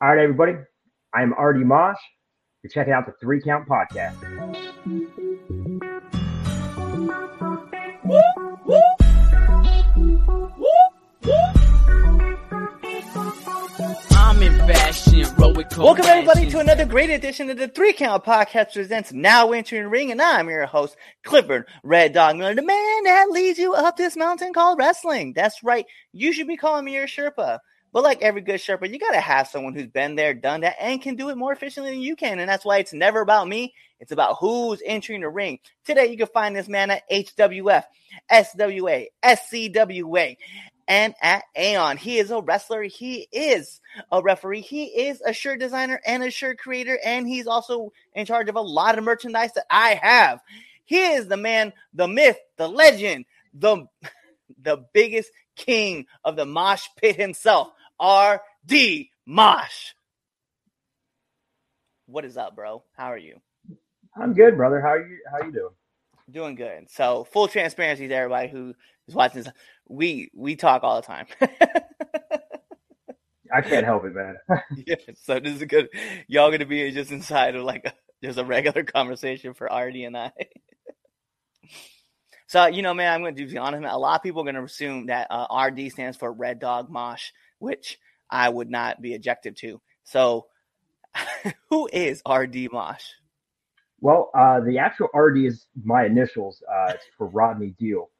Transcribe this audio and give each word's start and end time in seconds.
All 0.00 0.14
right, 0.14 0.22
everybody. 0.22 0.52
I 1.12 1.22
am 1.22 1.32
RD 1.32 1.66
Mosh. 1.66 1.96
You're 2.62 2.70
checking 2.70 2.92
out 2.92 3.06
the 3.06 3.14
Three 3.20 3.42
Count 3.42 3.68
Podcast. 3.68 4.14
I'm 14.12 14.40
in 14.40 14.56
fashion, 14.68 15.14
heroic 15.14 15.66
Welcome 15.76 16.04
everybody 16.06 16.48
to 16.48 16.60
another 16.60 16.84
great 16.86 17.10
edition 17.10 17.50
of 17.50 17.56
the 17.56 17.66
Three 17.66 17.92
Count 17.92 18.24
Podcast 18.24 18.74
presents 18.74 19.12
Now 19.12 19.50
Entering 19.50 19.82
the 19.82 19.88
Ring, 19.88 20.12
and 20.12 20.22
I'm 20.22 20.48
your 20.48 20.66
host, 20.66 20.96
Clifford 21.24 21.66
Red 21.82 22.12
Dog 22.12 22.36
Miller, 22.36 22.54
the 22.54 22.62
man 22.62 23.02
that 23.02 23.30
leads 23.30 23.58
you 23.58 23.74
up 23.74 23.96
this 23.96 24.16
mountain 24.16 24.52
called 24.52 24.78
wrestling. 24.78 25.32
That's 25.32 25.64
right. 25.64 25.86
You 26.12 26.32
should 26.32 26.46
be 26.46 26.56
calling 26.56 26.84
me 26.84 26.94
your 26.94 27.08
Sherpa. 27.08 27.58
But 27.92 28.02
like 28.02 28.22
every 28.22 28.42
good 28.42 28.60
Sherpa, 28.60 28.90
you 28.90 28.98
gotta 28.98 29.20
have 29.20 29.48
someone 29.48 29.74
who's 29.74 29.86
been 29.86 30.14
there, 30.14 30.34
done 30.34 30.60
that, 30.60 30.76
and 30.80 31.00
can 31.00 31.16
do 31.16 31.30
it 31.30 31.38
more 31.38 31.52
efficiently 31.52 31.90
than 31.92 32.00
you 32.00 32.16
can. 32.16 32.38
And 32.38 32.48
that's 32.48 32.64
why 32.64 32.78
it's 32.78 32.92
never 32.92 33.20
about 33.20 33.48
me. 33.48 33.74
It's 34.00 34.12
about 34.12 34.36
who's 34.38 34.82
entering 34.84 35.22
the 35.22 35.28
ring. 35.28 35.58
Today 35.84 36.06
you 36.06 36.16
can 36.16 36.26
find 36.28 36.54
this 36.54 36.68
man 36.68 36.90
at 36.90 37.08
HWF, 37.10 37.84
SWA, 38.30 39.06
SCWA, 39.22 40.36
and 40.86 41.14
at 41.20 41.44
Aeon. 41.56 41.96
He 41.96 42.18
is 42.18 42.30
a 42.30 42.40
wrestler. 42.40 42.82
He 42.82 43.28
is 43.32 43.80
a 44.12 44.22
referee. 44.22 44.62
He 44.62 44.84
is 44.84 45.20
a 45.20 45.32
shirt 45.32 45.60
designer 45.60 46.00
and 46.06 46.22
a 46.22 46.30
shirt 46.30 46.58
creator, 46.58 46.98
and 47.04 47.26
he's 47.26 47.46
also 47.46 47.92
in 48.14 48.26
charge 48.26 48.48
of 48.48 48.56
a 48.56 48.60
lot 48.60 48.98
of 48.98 49.04
merchandise 49.04 49.52
that 49.54 49.66
I 49.70 49.98
have. 50.00 50.40
He 50.84 50.98
is 50.98 51.28
the 51.28 51.36
man, 51.36 51.72
the 51.92 52.08
myth, 52.08 52.38
the 52.56 52.68
legend, 52.68 53.26
the 53.52 53.86
the 54.62 54.84
biggest 54.94 55.30
king 55.56 56.06
of 56.24 56.36
the 56.36 56.46
mosh 56.46 56.86
pit 56.96 57.16
himself, 57.16 57.68
R.D. 58.00 59.10
Mosh. 59.26 59.92
What 62.06 62.24
is 62.24 62.36
up, 62.36 62.54
bro? 62.56 62.84
How 62.96 63.06
are 63.06 63.18
you? 63.18 63.40
I'm 64.16 64.34
good, 64.34 64.56
brother. 64.56 64.80
How 64.80 64.88
are 64.88 65.06
you? 65.06 65.18
How 65.30 65.44
you 65.44 65.52
doing? 65.52 65.74
Doing 66.30 66.54
good. 66.54 66.90
So, 66.90 67.24
full 67.32 67.48
transparency 67.48 68.08
to 68.08 68.14
everybody 68.14 68.48
who 68.48 68.74
is 69.06 69.14
watching 69.14 69.42
this. 69.42 69.52
We 69.88 70.30
we 70.34 70.56
talk 70.56 70.82
all 70.84 71.00
the 71.00 71.06
time. 71.06 71.26
I 73.52 73.62
can't 73.62 73.84
help 73.84 74.04
it, 74.04 74.14
man. 74.14 74.36
yeah, 74.86 74.96
so 75.22 75.40
this 75.40 75.54
is 75.54 75.64
good. 75.64 75.88
Y'all 76.26 76.50
gonna 76.50 76.66
be 76.66 76.90
just 76.92 77.10
inside 77.10 77.56
of 77.56 77.64
like 77.64 77.86
a, 77.86 77.92
just 78.22 78.38
a 78.38 78.44
regular 78.44 78.84
conversation 78.84 79.54
for 79.54 79.66
RD 79.66 79.96
and 79.96 80.16
I. 80.16 80.32
so 82.46 82.66
you 82.66 82.82
know, 82.82 82.94
man, 82.94 83.12
I'm 83.12 83.22
gonna 83.22 83.32
be 83.32 83.58
honest. 83.58 83.82
Man, 83.82 83.90
a 83.90 83.98
lot 83.98 84.16
of 84.16 84.22
people 84.22 84.42
are 84.42 84.44
gonna 84.44 84.64
assume 84.64 85.06
that 85.06 85.28
uh, 85.30 85.46
RD 85.66 85.90
stands 85.92 86.16
for 86.16 86.32
Red 86.32 86.58
Dog 86.58 86.90
Mosh, 86.90 87.30
which 87.58 87.98
I 88.30 88.48
would 88.48 88.70
not 88.70 89.00
be 89.00 89.14
objective 89.14 89.54
to. 89.56 89.80
So, 90.04 90.46
who 91.70 91.88
is 91.92 92.22
RD 92.28 92.72
Mosh? 92.72 93.04
well, 94.00 94.30
uh, 94.34 94.60
the 94.60 94.78
actual 94.78 95.08
RD 95.14 95.38
is 95.38 95.66
my 95.82 96.04
initials. 96.04 96.62
Uh, 96.70 96.92
it's 96.94 97.04
for 97.16 97.26
Rodney 97.26 97.74
Deal, 97.78 98.10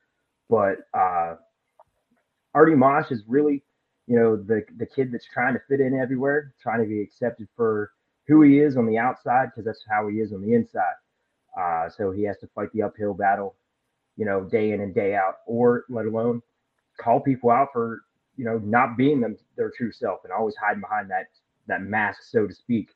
but 0.50 0.78
uh, 0.92 1.36
RD 2.54 2.76
Mosh 2.76 3.10
is 3.10 3.22
really, 3.28 3.62
you 4.06 4.18
know, 4.18 4.36
the 4.36 4.64
the 4.78 4.86
kid 4.86 5.12
that's 5.12 5.26
trying 5.32 5.54
to 5.54 5.60
fit 5.68 5.80
in 5.80 5.98
everywhere, 5.98 6.54
trying 6.60 6.82
to 6.82 6.88
be 6.88 7.00
accepted 7.00 7.48
for 7.56 7.92
who 8.26 8.42
he 8.42 8.58
is 8.58 8.76
on 8.76 8.86
the 8.86 8.98
outside 8.98 9.46
because 9.46 9.64
that's 9.64 9.84
how 9.88 10.08
he 10.08 10.16
is 10.16 10.32
on 10.32 10.42
the 10.42 10.54
inside. 10.54 10.94
Uh, 11.58 11.88
so 11.88 12.10
he 12.10 12.22
has 12.24 12.38
to 12.38 12.48
fight 12.54 12.68
the 12.72 12.82
uphill 12.82 13.14
battle, 13.14 13.54
you 14.16 14.24
know, 14.24 14.42
day 14.42 14.72
in 14.72 14.80
and 14.80 14.94
day 14.94 15.14
out, 15.14 15.36
or 15.46 15.84
let 15.88 16.06
alone 16.06 16.42
call 17.00 17.20
people 17.20 17.50
out 17.50 17.68
for 17.72 18.00
you 18.38 18.44
know 18.44 18.58
not 18.64 18.96
being 18.96 19.20
them 19.20 19.36
their 19.56 19.70
true 19.70 19.92
self 19.92 20.20
and 20.24 20.32
always 20.32 20.54
hiding 20.56 20.80
behind 20.80 21.10
that 21.10 21.26
that 21.66 21.82
mask, 21.82 22.22
so 22.22 22.46
to 22.46 22.54
speak, 22.54 22.88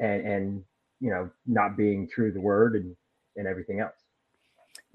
and 0.00 0.26
and 0.26 0.64
you 1.00 1.10
know 1.10 1.28
not 1.46 1.76
being 1.76 2.08
true 2.08 2.28
to 2.28 2.34
the 2.34 2.40
word 2.40 2.76
and 2.76 2.96
and 3.36 3.46
everything 3.46 3.80
else. 3.80 3.96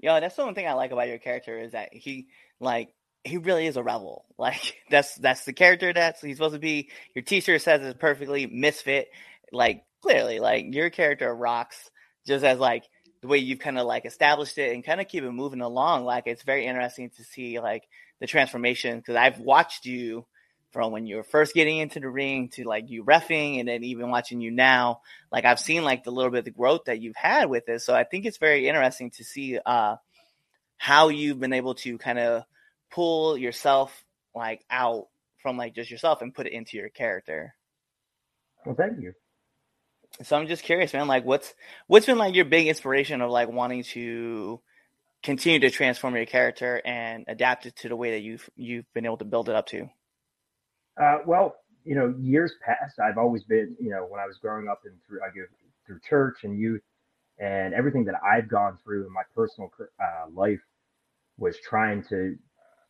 yeah 0.00 0.18
that's 0.20 0.36
the 0.36 0.44
one 0.44 0.54
thing 0.54 0.66
I 0.66 0.72
like 0.72 0.90
about 0.90 1.08
your 1.08 1.18
character 1.18 1.58
is 1.58 1.72
that 1.72 1.92
he 1.92 2.28
like 2.60 2.94
he 3.24 3.36
really 3.36 3.66
is 3.66 3.76
a 3.76 3.82
rebel. 3.82 4.24
Like 4.38 4.76
that's 4.88 5.16
that's 5.16 5.44
the 5.44 5.52
character 5.52 5.92
that's 5.92 6.22
he's 6.22 6.36
supposed 6.36 6.54
to 6.54 6.60
be. 6.60 6.90
Your 7.12 7.22
t-shirt 7.22 7.60
says 7.60 7.82
it's 7.82 7.98
perfectly 7.98 8.46
misfit. 8.46 9.08
Like 9.52 9.82
clearly, 10.00 10.38
like 10.38 10.72
your 10.72 10.90
character 10.90 11.34
rocks 11.34 11.90
just 12.24 12.44
as 12.44 12.58
like 12.58 12.84
the 13.20 13.26
way 13.26 13.38
you've 13.38 13.58
kind 13.58 13.78
of 13.78 13.86
like 13.86 14.04
established 14.06 14.58
it 14.58 14.72
and 14.72 14.84
kind 14.84 15.00
of 15.00 15.08
keep 15.08 15.24
it 15.24 15.32
moving 15.32 15.60
along. 15.60 16.04
Like 16.04 16.28
it's 16.28 16.44
very 16.44 16.66
interesting 16.66 17.10
to 17.16 17.24
see 17.24 17.58
like 17.58 17.88
the 18.20 18.26
transformation 18.26 18.98
because 18.98 19.16
I've 19.16 19.38
watched 19.38 19.86
you 19.86 20.26
from 20.70 20.92
when 20.92 21.06
you 21.06 21.16
were 21.16 21.24
first 21.24 21.54
getting 21.54 21.78
into 21.78 21.98
the 22.00 22.08
ring 22.08 22.48
to 22.50 22.64
like 22.64 22.90
you 22.90 23.02
refing 23.04 23.58
and 23.58 23.68
then 23.68 23.82
even 23.84 24.10
watching 24.10 24.40
you 24.40 24.50
now. 24.50 25.00
Like 25.32 25.44
i've 25.44 25.60
seen 25.60 25.84
like 25.84 26.04
the 26.04 26.10
little 26.10 26.30
bit 26.30 26.40
of 26.40 26.44
the 26.44 26.50
growth 26.50 26.84
that 26.86 27.00
you've 27.00 27.16
had 27.16 27.48
with 27.48 27.66
this 27.66 27.84
so 27.84 27.94
i 27.94 28.04
think 28.04 28.26
it's 28.26 28.38
very 28.38 28.68
interesting 28.68 29.10
to 29.12 29.24
see 29.24 29.58
uh 29.64 29.96
how 30.76 31.08
you've 31.08 31.40
been 31.40 31.52
able 31.52 31.74
to 31.74 31.98
kind 31.98 32.18
of 32.18 32.44
pull 32.90 33.36
yourself 33.36 34.04
like 34.34 34.64
out 34.70 35.08
from 35.42 35.56
like 35.56 35.74
just 35.74 35.90
yourself 35.90 36.22
and 36.22 36.34
put 36.34 36.46
it 36.46 36.52
into 36.52 36.76
your 36.76 36.88
character. 36.88 37.54
Well, 38.64 38.74
thank 38.74 39.00
you. 39.00 39.12
so 40.22 40.36
i'm 40.36 40.46
just 40.46 40.62
curious 40.64 40.92
man 40.92 41.06
like 41.06 41.24
what's 41.24 41.54
what's 41.86 42.06
been 42.06 42.18
like 42.18 42.34
your 42.34 42.44
big 42.44 42.66
inspiration 42.66 43.20
of 43.20 43.30
like 43.30 43.48
wanting 43.48 43.82
to 43.84 44.60
continue 45.22 45.60
to 45.60 45.70
transform 45.70 46.16
your 46.16 46.26
character 46.26 46.82
and 46.84 47.24
adapt 47.28 47.66
it 47.66 47.76
to 47.76 47.88
the 47.88 47.96
way 47.96 48.12
that 48.12 48.20
you've 48.20 48.48
you've 48.56 48.92
been 48.94 49.06
able 49.06 49.18
to 49.18 49.24
build 49.24 49.48
it 49.48 49.56
up 49.56 49.66
to 49.68 49.88
Uh, 51.00 51.18
well, 51.26 51.56
you 51.84 51.94
know, 51.94 52.14
years 52.20 52.54
past, 52.64 52.98
I've 53.00 53.18
always 53.18 53.44
been, 53.44 53.76
you 53.80 53.90
know, 53.90 54.06
when 54.08 54.20
I 54.20 54.26
was 54.26 54.38
growing 54.38 54.68
up 54.68 54.82
and 54.84 54.94
through, 55.06 55.20
I 55.22 55.28
go 55.28 55.42
through 55.86 56.00
church 56.08 56.44
and 56.44 56.58
youth 56.58 56.82
and 57.38 57.74
everything 57.74 58.04
that 58.06 58.16
I've 58.24 58.48
gone 58.48 58.78
through 58.84 59.06
in 59.06 59.12
my 59.12 59.22
personal 59.34 59.70
uh, 60.00 60.30
life 60.32 60.60
was 61.38 61.58
trying 61.60 62.04
to 62.10 62.36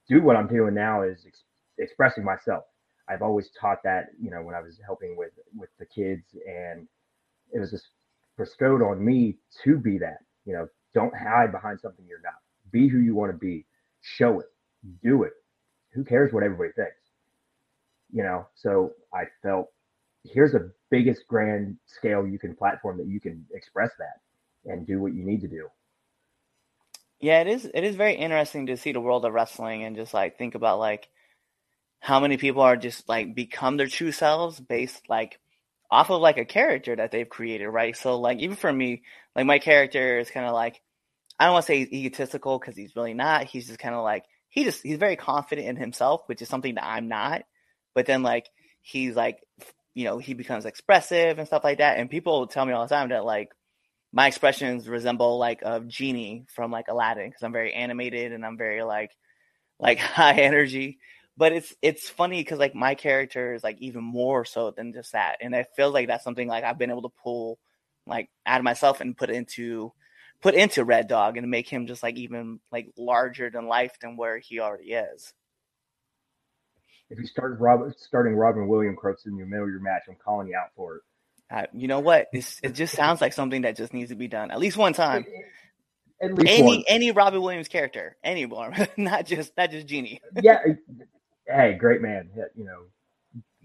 do 0.08 0.22
what 0.22 0.36
I'm 0.36 0.48
doing 0.48 0.74
now 0.74 1.02
is 1.02 1.24
ex- 1.26 1.44
expressing 1.78 2.24
myself. 2.24 2.64
I've 3.08 3.22
always 3.22 3.50
taught 3.60 3.82
that, 3.84 4.06
you 4.20 4.30
know, 4.30 4.42
when 4.42 4.54
I 4.54 4.60
was 4.60 4.78
helping 4.84 5.16
with 5.16 5.32
with 5.56 5.70
the 5.78 5.86
kids, 5.86 6.24
and 6.46 6.88
it 7.52 7.60
was 7.60 7.70
just 7.70 7.88
bestowed 8.38 8.82
on 8.82 9.04
me 9.04 9.36
to 9.64 9.78
be 9.78 9.98
that. 9.98 10.18
You 10.44 10.54
know, 10.54 10.68
don't 10.94 11.14
hide 11.16 11.52
behind 11.52 11.80
something 11.80 12.04
you're 12.08 12.20
not. 12.22 12.34
Be 12.70 12.88
who 12.88 12.98
you 12.98 13.14
want 13.14 13.32
to 13.32 13.38
be. 13.38 13.64
Show 14.00 14.40
it. 14.40 14.46
Do 15.02 15.22
it. 15.24 15.32
Who 15.92 16.04
cares 16.04 16.32
what 16.32 16.42
everybody 16.42 16.72
thinks? 16.72 16.98
you 18.12 18.22
know 18.22 18.46
so 18.54 18.92
i 19.12 19.24
felt 19.42 19.68
here's 20.24 20.52
the 20.52 20.72
biggest 20.90 21.26
grand 21.28 21.76
scale 21.86 22.26
you 22.26 22.38
can 22.38 22.54
platform 22.54 22.96
that 22.96 23.06
you 23.06 23.20
can 23.20 23.44
express 23.52 23.90
that 23.98 24.72
and 24.72 24.86
do 24.86 25.00
what 25.00 25.14
you 25.14 25.24
need 25.24 25.40
to 25.40 25.48
do 25.48 25.66
Yeah, 27.20 27.40
it 27.40 27.48
is. 27.48 27.68
It 27.74 27.82
is 27.82 27.96
very 27.96 28.14
interesting 28.14 28.66
to 28.66 28.76
see 28.76 28.92
the 28.92 29.00
world 29.00 29.24
of 29.24 29.32
wrestling 29.32 29.82
and 29.82 29.96
just 29.96 30.14
like 30.14 30.38
think 30.38 30.54
about 30.54 30.78
like 30.78 31.08
how 32.00 32.20
many 32.20 32.36
people 32.36 32.62
are 32.62 32.76
just 32.76 33.08
like 33.08 33.34
become 33.34 33.76
their 33.76 33.88
true 33.88 34.12
selves 34.12 34.60
based 34.60 35.02
like 35.08 35.40
off 35.90 36.10
of 36.10 36.20
like 36.20 36.38
a 36.38 36.44
character 36.44 36.94
that 36.94 37.10
they've 37.10 37.28
created, 37.28 37.68
right? 37.68 37.96
So 37.96 38.18
like 38.18 38.38
even 38.38 38.56
for 38.56 38.72
me, 38.72 39.02
like 39.34 39.46
my 39.46 39.58
character 39.58 40.18
is 40.18 40.30
kind 40.30 40.46
of 40.46 40.52
like 40.52 40.80
I 41.38 41.44
don't 41.44 41.54
want 41.54 41.66
to 41.66 41.72
say 41.72 41.78
he's 41.78 41.92
egotistical 41.92 42.58
because 42.58 42.76
he's 42.76 42.96
really 42.96 43.14
not. 43.14 43.44
He's 43.44 43.66
just 43.66 43.78
kind 43.78 43.94
of 43.94 44.02
like 44.02 44.24
he 44.48 44.64
just 44.64 44.82
he's 44.82 44.98
very 44.98 45.16
confident 45.16 45.68
in 45.68 45.76
himself, 45.76 46.22
which 46.26 46.42
is 46.42 46.48
something 46.48 46.74
that 46.74 46.84
I'm 46.84 47.08
not. 47.08 47.42
But 47.94 48.06
then 48.06 48.22
like 48.22 48.46
he's 48.82 49.14
like 49.14 49.38
you 49.94 50.04
know 50.04 50.18
he 50.18 50.34
becomes 50.34 50.66
expressive 50.66 51.38
and 51.38 51.46
stuff 51.46 51.64
like 51.64 51.78
that, 51.78 51.98
and 51.98 52.10
people 52.10 52.46
tell 52.46 52.64
me 52.64 52.72
all 52.72 52.86
the 52.86 52.94
time 52.94 53.10
that 53.10 53.24
like 53.24 53.50
my 54.12 54.26
expressions 54.26 54.88
resemble 54.88 55.38
like 55.38 55.60
a 55.62 55.80
genie 55.80 56.46
from 56.54 56.70
like 56.70 56.88
Aladdin 56.88 57.28
because 57.28 57.42
I'm 57.42 57.52
very 57.52 57.74
animated 57.74 58.32
and 58.32 58.44
I'm 58.44 58.56
very 58.56 58.82
like 58.82 59.10
like 59.78 59.98
high 59.98 60.40
energy. 60.40 60.98
But 61.38 61.52
it's 61.52 61.74
it's 61.80 62.10
funny 62.10 62.40
because 62.42 62.58
like 62.58 62.74
my 62.74 62.94
character 62.96 63.54
is 63.54 63.64
like 63.64 63.78
even 63.80 64.02
more 64.04 64.44
so 64.44 64.72
than 64.72 64.92
just 64.92 65.12
that, 65.12 65.38
and 65.40 65.54
I 65.56 65.64
feel 65.76 65.90
like 65.92 66.08
that's 66.08 66.24
something 66.24 66.48
like 66.48 66.64
I've 66.64 66.78
been 66.78 66.90
able 66.90 67.02
to 67.08 67.14
pull 67.22 67.58
like 68.06 68.28
out 68.44 68.58
of 68.60 68.64
myself 68.64 69.00
and 69.00 69.16
put 69.16 69.30
into 69.30 69.92
put 70.42 70.54
into 70.54 70.84
Red 70.84 71.08
Dog 71.08 71.36
and 71.36 71.50
make 71.50 71.68
him 71.68 71.86
just 71.86 72.02
like 72.02 72.16
even 72.16 72.60
like 72.72 72.88
larger 72.98 73.48
than 73.50 73.66
life 73.68 73.92
than 74.00 74.16
where 74.16 74.38
he 74.38 74.60
already 74.60 74.92
is. 74.92 75.32
if 77.10 77.18
you 77.18 77.26
start 77.26 77.58
Rob, 77.58 77.90
starting 77.96 78.34
robin 78.34 78.68
william 78.68 78.94
quotes 78.94 79.24
in 79.26 79.36
the 79.38 79.44
middle 79.46 79.64
of 79.64 79.70
your 79.70 79.80
match 79.80 80.02
i'm 80.08 80.16
calling 80.22 80.48
you 80.48 80.56
out 80.56 80.68
for 80.76 80.96
it 80.96 81.02
Uh, 81.50 81.66
you 81.72 81.88
know 81.88 82.00
what? 82.00 82.26
It's, 82.34 82.60
it 82.62 82.74
just 82.74 82.94
sounds 82.94 83.22
like 83.22 83.32
something 83.32 83.62
that 83.62 83.76
just 83.76 83.94
needs 83.94 84.10
to 84.10 84.16
be 84.16 84.28
done 84.28 84.50
at 84.50 84.58
least 84.58 84.76
one 84.76 84.92
time. 84.92 85.24
at 86.20 86.34
least 86.34 86.52
Any 86.52 86.62
one 86.62 86.84
any 86.88 87.10
Robin 87.12 87.40
Williams 87.40 87.68
character, 87.68 88.16
anyone, 88.22 88.74
not 88.98 89.24
just 89.24 89.56
not 89.56 89.70
just 89.70 89.86
Genie. 89.86 90.20
yeah 90.42 90.58
hey 91.48 91.74
great 91.74 92.00
man 92.00 92.30
you 92.54 92.64
know 92.64 92.82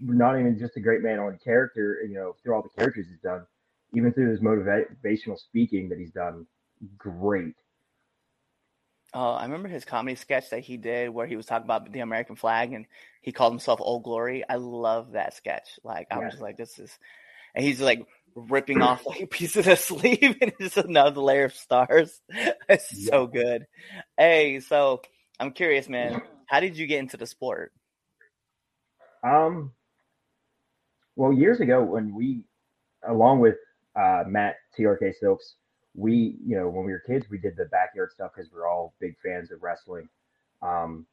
not 0.00 0.38
even 0.38 0.58
just 0.58 0.76
a 0.76 0.80
great 0.80 1.02
man 1.02 1.18
on 1.18 1.38
character 1.42 1.98
you 2.08 2.14
know 2.14 2.34
through 2.42 2.54
all 2.54 2.62
the 2.62 2.68
characters 2.70 3.06
he's 3.08 3.20
done 3.20 3.46
even 3.94 4.12
through 4.12 4.30
his 4.30 4.40
motivational 4.40 5.38
speaking 5.38 5.88
that 5.88 5.98
he's 5.98 6.10
done 6.12 6.46
great 6.98 7.54
Oh, 9.16 9.30
I 9.30 9.44
remember 9.44 9.68
his 9.68 9.84
comedy 9.84 10.16
sketch 10.16 10.50
that 10.50 10.60
he 10.60 10.76
did 10.76 11.08
where 11.10 11.26
he 11.26 11.36
was 11.36 11.46
talking 11.46 11.66
about 11.66 11.92
the 11.92 12.00
American 12.00 12.34
flag 12.34 12.72
and 12.72 12.84
he 13.20 13.30
called 13.30 13.52
himself 13.52 13.80
Old 13.80 14.02
Glory. 14.02 14.42
I 14.48 14.56
love 14.56 15.12
that 15.12 15.34
sketch. 15.34 15.78
Like 15.84 16.08
I'm 16.10 16.20
Yeah. 16.22 16.30
just 16.30 16.42
like 16.42 16.56
this 16.56 16.80
is, 16.80 16.98
and 17.54 17.64
he's 17.64 17.80
like 17.80 18.04
ripping 18.34 18.82
off 18.82 19.06
like 19.06 19.30
pieces 19.30 19.68
of 19.68 19.78
sleeve 19.78 20.36
and 20.40 20.52
it's 20.58 20.74
just 20.74 20.76
another 20.78 21.20
layer 21.20 21.44
of 21.44 21.54
stars. 21.54 22.20
It's 22.68 23.06
so 23.06 23.26
good. 23.28 23.66
Hey, 24.16 24.58
so 24.60 25.02
I'm 25.38 25.52
curious, 25.52 25.88
man. 25.88 26.20
How 26.54 26.60
did 26.60 26.78
you 26.78 26.86
get 26.86 27.00
into 27.00 27.16
the 27.16 27.26
sport? 27.26 27.72
Um, 29.24 29.72
well, 31.16 31.32
years 31.32 31.58
ago 31.58 31.82
when 31.82 32.14
we, 32.14 32.44
along 33.08 33.40
with 33.40 33.56
uh, 34.00 34.22
Matt 34.28 34.54
TRK 34.78 35.14
Silks, 35.18 35.54
we, 35.96 36.36
you 36.46 36.54
know, 36.56 36.68
when 36.68 36.86
we 36.86 36.92
were 36.92 37.02
kids, 37.04 37.26
we 37.28 37.38
did 37.38 37.56
the 37.56 37.64
backyard 37.64 38.12
stuff 38.12 38.30
because 38.36 38.52
we're 38.52 38.68
all 38.68 38.94
big 39.00 39.16
fans 39.20 39.50
of 39.50 39.64
wrestling. 39.64 40.08
Um, 40.62 41.06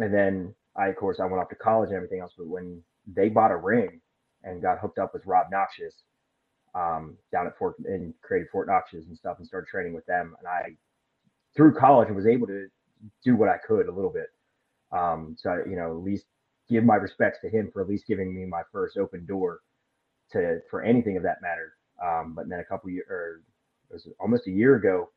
and 0.00 0.12
then 0.12 0.52
I, 0.74 0.88
of 0.88 0.96
course, 0.96 1.20
I 1.20 1.26
went 1.26 1.40
off 1.40 1.48
to 1.50 1.54
college 1.54 1.90
and 1.90 1.96
everything 1.96 2.18
else. 2.18 2.32
But 2.36 2.48
when 2.48 2.82
they 3.06 3.28
bought 3.28 3.52
a 3.52 3.56
ring 3.56 4.00
and 4.42 4.60
got 4.60 4.80
hooked 4.80 4.98
up 4.98 5.14
with 5.14 5.24
Rob 5.24 5.52
Noxious 5.52 6.02
um, 6.74 7.16
down 7.30 7.46
at 7.46 7.56
Fort 7.56 7.76
and 7.84 8.12
created 8.22 8.48
Fort 8.50 8.66
Noxious 8.66 9.06
and 9.06 9.16
stuff 9.16 9.38
and 9.38 9.46
started 9.46 9.68
training 9.68 9.92
with 9.94 10.06
them, 10.06 10.34
and 10.40 10.48
I 10.48 10.76
through 11.54 11.74
college 11.74 12.10
was 12.10 12.26
able 12.26 12.48
to 12.48 12.66
do 13.24 13.36
what 13.36 13.48
I 13.48 13.58
could 13.58 13.88
a 13.88 13.92
little 13.92 14.10
bit. 14.12 14.28
Um, 14.92 15.36
so 15.38 15.62
you 15.68 15.76
know, 15.76 15.90
at 15.90 16.04
least 16.04 16.26
give 16.68 16.84
my 16.84 16.96
respects 16.96 17.38
to 17.42 17.48
him 17.48 17.70
for 17.72 17.82
at 17.82 17.88
least 17.88 18.06
giving 18.06 18.34
me 18.34 18.44
my 18.44 18.62
first 18.72 18.96
open 18.96 19.26
door 19.26 19.60
to 20.32 20.60
for 20.70 20.82
anything 20.82 21.16
of 21.16 21.22
that 21.22 21.42
matter. 21.42 21.74
Um, 22.02 22.34
but 22.34 22.48
then 22.48 22.60
a 22.60 22.64
couple 22.64 22.90
years, 22.90 23.06
or 23.08 23.40
it 23.90 23.94
was 23.94 24.08
almost 24.18 24.46
a 24.46 24.50
year 24.50 24.76
ago, 24.76 25.10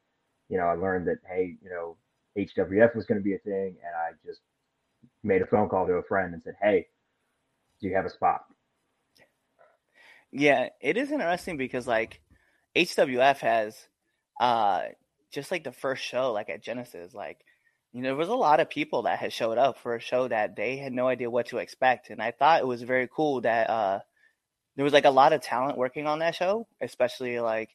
you 0.49 0.57
know, 0.57 0.65
I 0.65 0.73
learned 0.73 1.07
that 1.07 1.19
hey, 1.27 1.55
you 1.63 1.69
know, 1.69 1.97
HWF 2.37 2.95
was 2.95 3.05
going 3.05 3.19
to 3.19 3.23
be 3.23 3.35
a 3.35 3.39
thing, 3.39 3.75
and 3.83 3.95
I 3.95 4.11
just 4.25 4.41
made 5.23 5.41
a 5.41 5.45
phone 5.45 5.69
call 5.69 5.87
to 5.87 5.93
a 5.93 6.03
friend 6.03 6.33
and 6.33 6.43
said, 6.43 6.55
hey, 6.61 6.87
do 7.81 7.87
you 7.87 7.95
have 7.95 8.05
a 8.05 8.09
spot? 8.09 8.45
Yeah, 10.31 10.69
it 10.81 10.97
is 10.97 11.11
interesting 11.11 11.57
because 11.57 11.87
like 11.87 12.21
HWF 12.75 13.37
has 13.39 13.87
uh 14.39 14.81
just 15.31 15.49
like 15.49 15.63
the 15.63 15.71
first 15.71 16.03
show 16.03 16.33
like 16.33 16.49
at 16.49 16.61
Genesis, 16.63 17.13
like 17.13 17.44
you 17.95 18.01
know, 18.01 18.09
there 18.09 18.17
was 18.17 18.27
a 18.27 18.35
lot 18.35 18.59
of 18.59 18.69
people 18.69 19.03
that 19.03 19.19
had 19.19 19.31
showed 19.31 19.57
up 19.57 19.79
for 19.79 19.95
a 19.95 20.01
show 20.01 20.27
that 20.27 20.57
they 20.57 20.75
had 20.75 20.91
no 20.91 21.07
idea 21.07 21.29
what 21.29 21.47
to 21.47 21.59
expect. 21.59 22.09
And 22.09 22.21
I 22.21 22.31
thought 22.31 22.59
it 22.59 22.67
was 22.67 22.81
very 22.81 23.07
cool 23.09 23.39
that 23.41 23.69
uh 23.69 23.99
there 24.75 24.83
was 24.83 24.91
like 24.91 25.05
a 25.05 25.09
lot 25.09 25.31
of 25.31 25.41
talent 25.41 25.77
working 25.77 26.05
on 26.05 26.19
that 26.19 26.35
show, 26.35 26.67
especially 26.81 27.39
like 27.39 27.69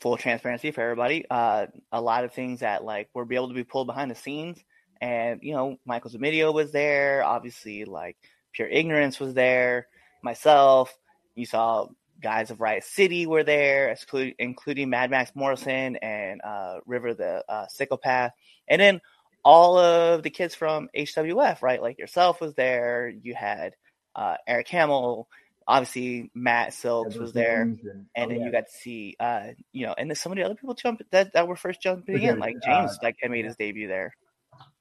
full 0.00 0.16
transparency 0.16 0.70
for 0.70 0.80
everybody. 0.80 1.26
Uh 1.28 1.66
a 1.92 2.00
lot 2.00 2.24
of 2.24 2.32
things 2.32 2.60
that 2.60 2.82
like 2.82 3.10
were 3.12 3.26
be 3.26 3.34
able 3.34 3.48
to 3.48 3.54
be 3.54 3.62
pulled 3.62 3.88
behind 3.88 4.10
the 4.10 4.14
scenes. 4.14 4.64
And 5.02 5.40
you 5.42 5.52
know, 5.52 5.76
Michael 5.84 6.10
Zamidio 6.10 6.54
was 6.54 6.72
there, 6.72 7.22
obviously 7.24 7.84
like 7.84 8.16
Pure 8.54 8.68
Ignorance 8.68 9.20
was 9.20 9.34
there, 9.34 9.86
myself, 10.22 10.96
you 11.34 11.44
saw 11.44 11.88
guys 12.22 12.50
of 12.50 12.60
Riot 12.60 12.84
City 12.84 13.26
were 13.26 13.44
there, 13.44 13.94
including 14.38 14.88
Mad 14.88 15.10
Max 15.10 15.32
Morrison 15.34 15.96
and 15.96 16.40
uh, 16.42 16.78
River 16.86 17.12
the 17.12 17.44
uh, 17.48 17.66
Psychopath, 17.68 18.32
and 18.68 18.80
then 18.80 19.00
all 19.44 19.78
of 19.78 20.22
the 20.22 20.30
kids 20.30 20.54
from 20.54 20.88
HWF, 20.96 21.62
right? 21.62 21.82
Like 21.82 21.98
yourself 21.98 22.40
was 22.40 22.54
there. 22.54 23.08
You 23.08 23.34
had 23.34 23.74
uh, 24.14 24.36
Eric 24.46 24.68
Hamill, 24.68 25.28
obviously 25.66 26.30
Matt 26.34 26.72
Silks 26.72 27.16
was 27.16 27.32
there, 27.32 27.62
And, 27.62 27.78
oh, 28.16 28.28
then 28.28 28.38
yeah. 28.38 28.44
you 28.46 28.52
got 28.52 28.66
to 28.66 28.72
see, 28.72 29.16
uh, 29.20 29.48
you 29.72 29.86
know, 29.86 29.94
and 29.96 30.10
then 30.10 30.16
some 30.16 30.32
of 30.32 30.36
the 30.36 30.44
other 30.44 30.54
people 30.54 30.74
jump 30.74 31.02
that 31.10 31.32
that 31.34 31.48
were 31.48 31.56
first 31.56 31.82
jumping 31.82 32.22
in, 32.22 32.38
like 32.38 32.56
uh, 32.56 32.66
James, 32.66 32.98
like 33.02 33.16
had 33.20 33.30
made 33.30 33.44
his 33.44 33.56
debut 33.56 33.88
there. 33.88 34.14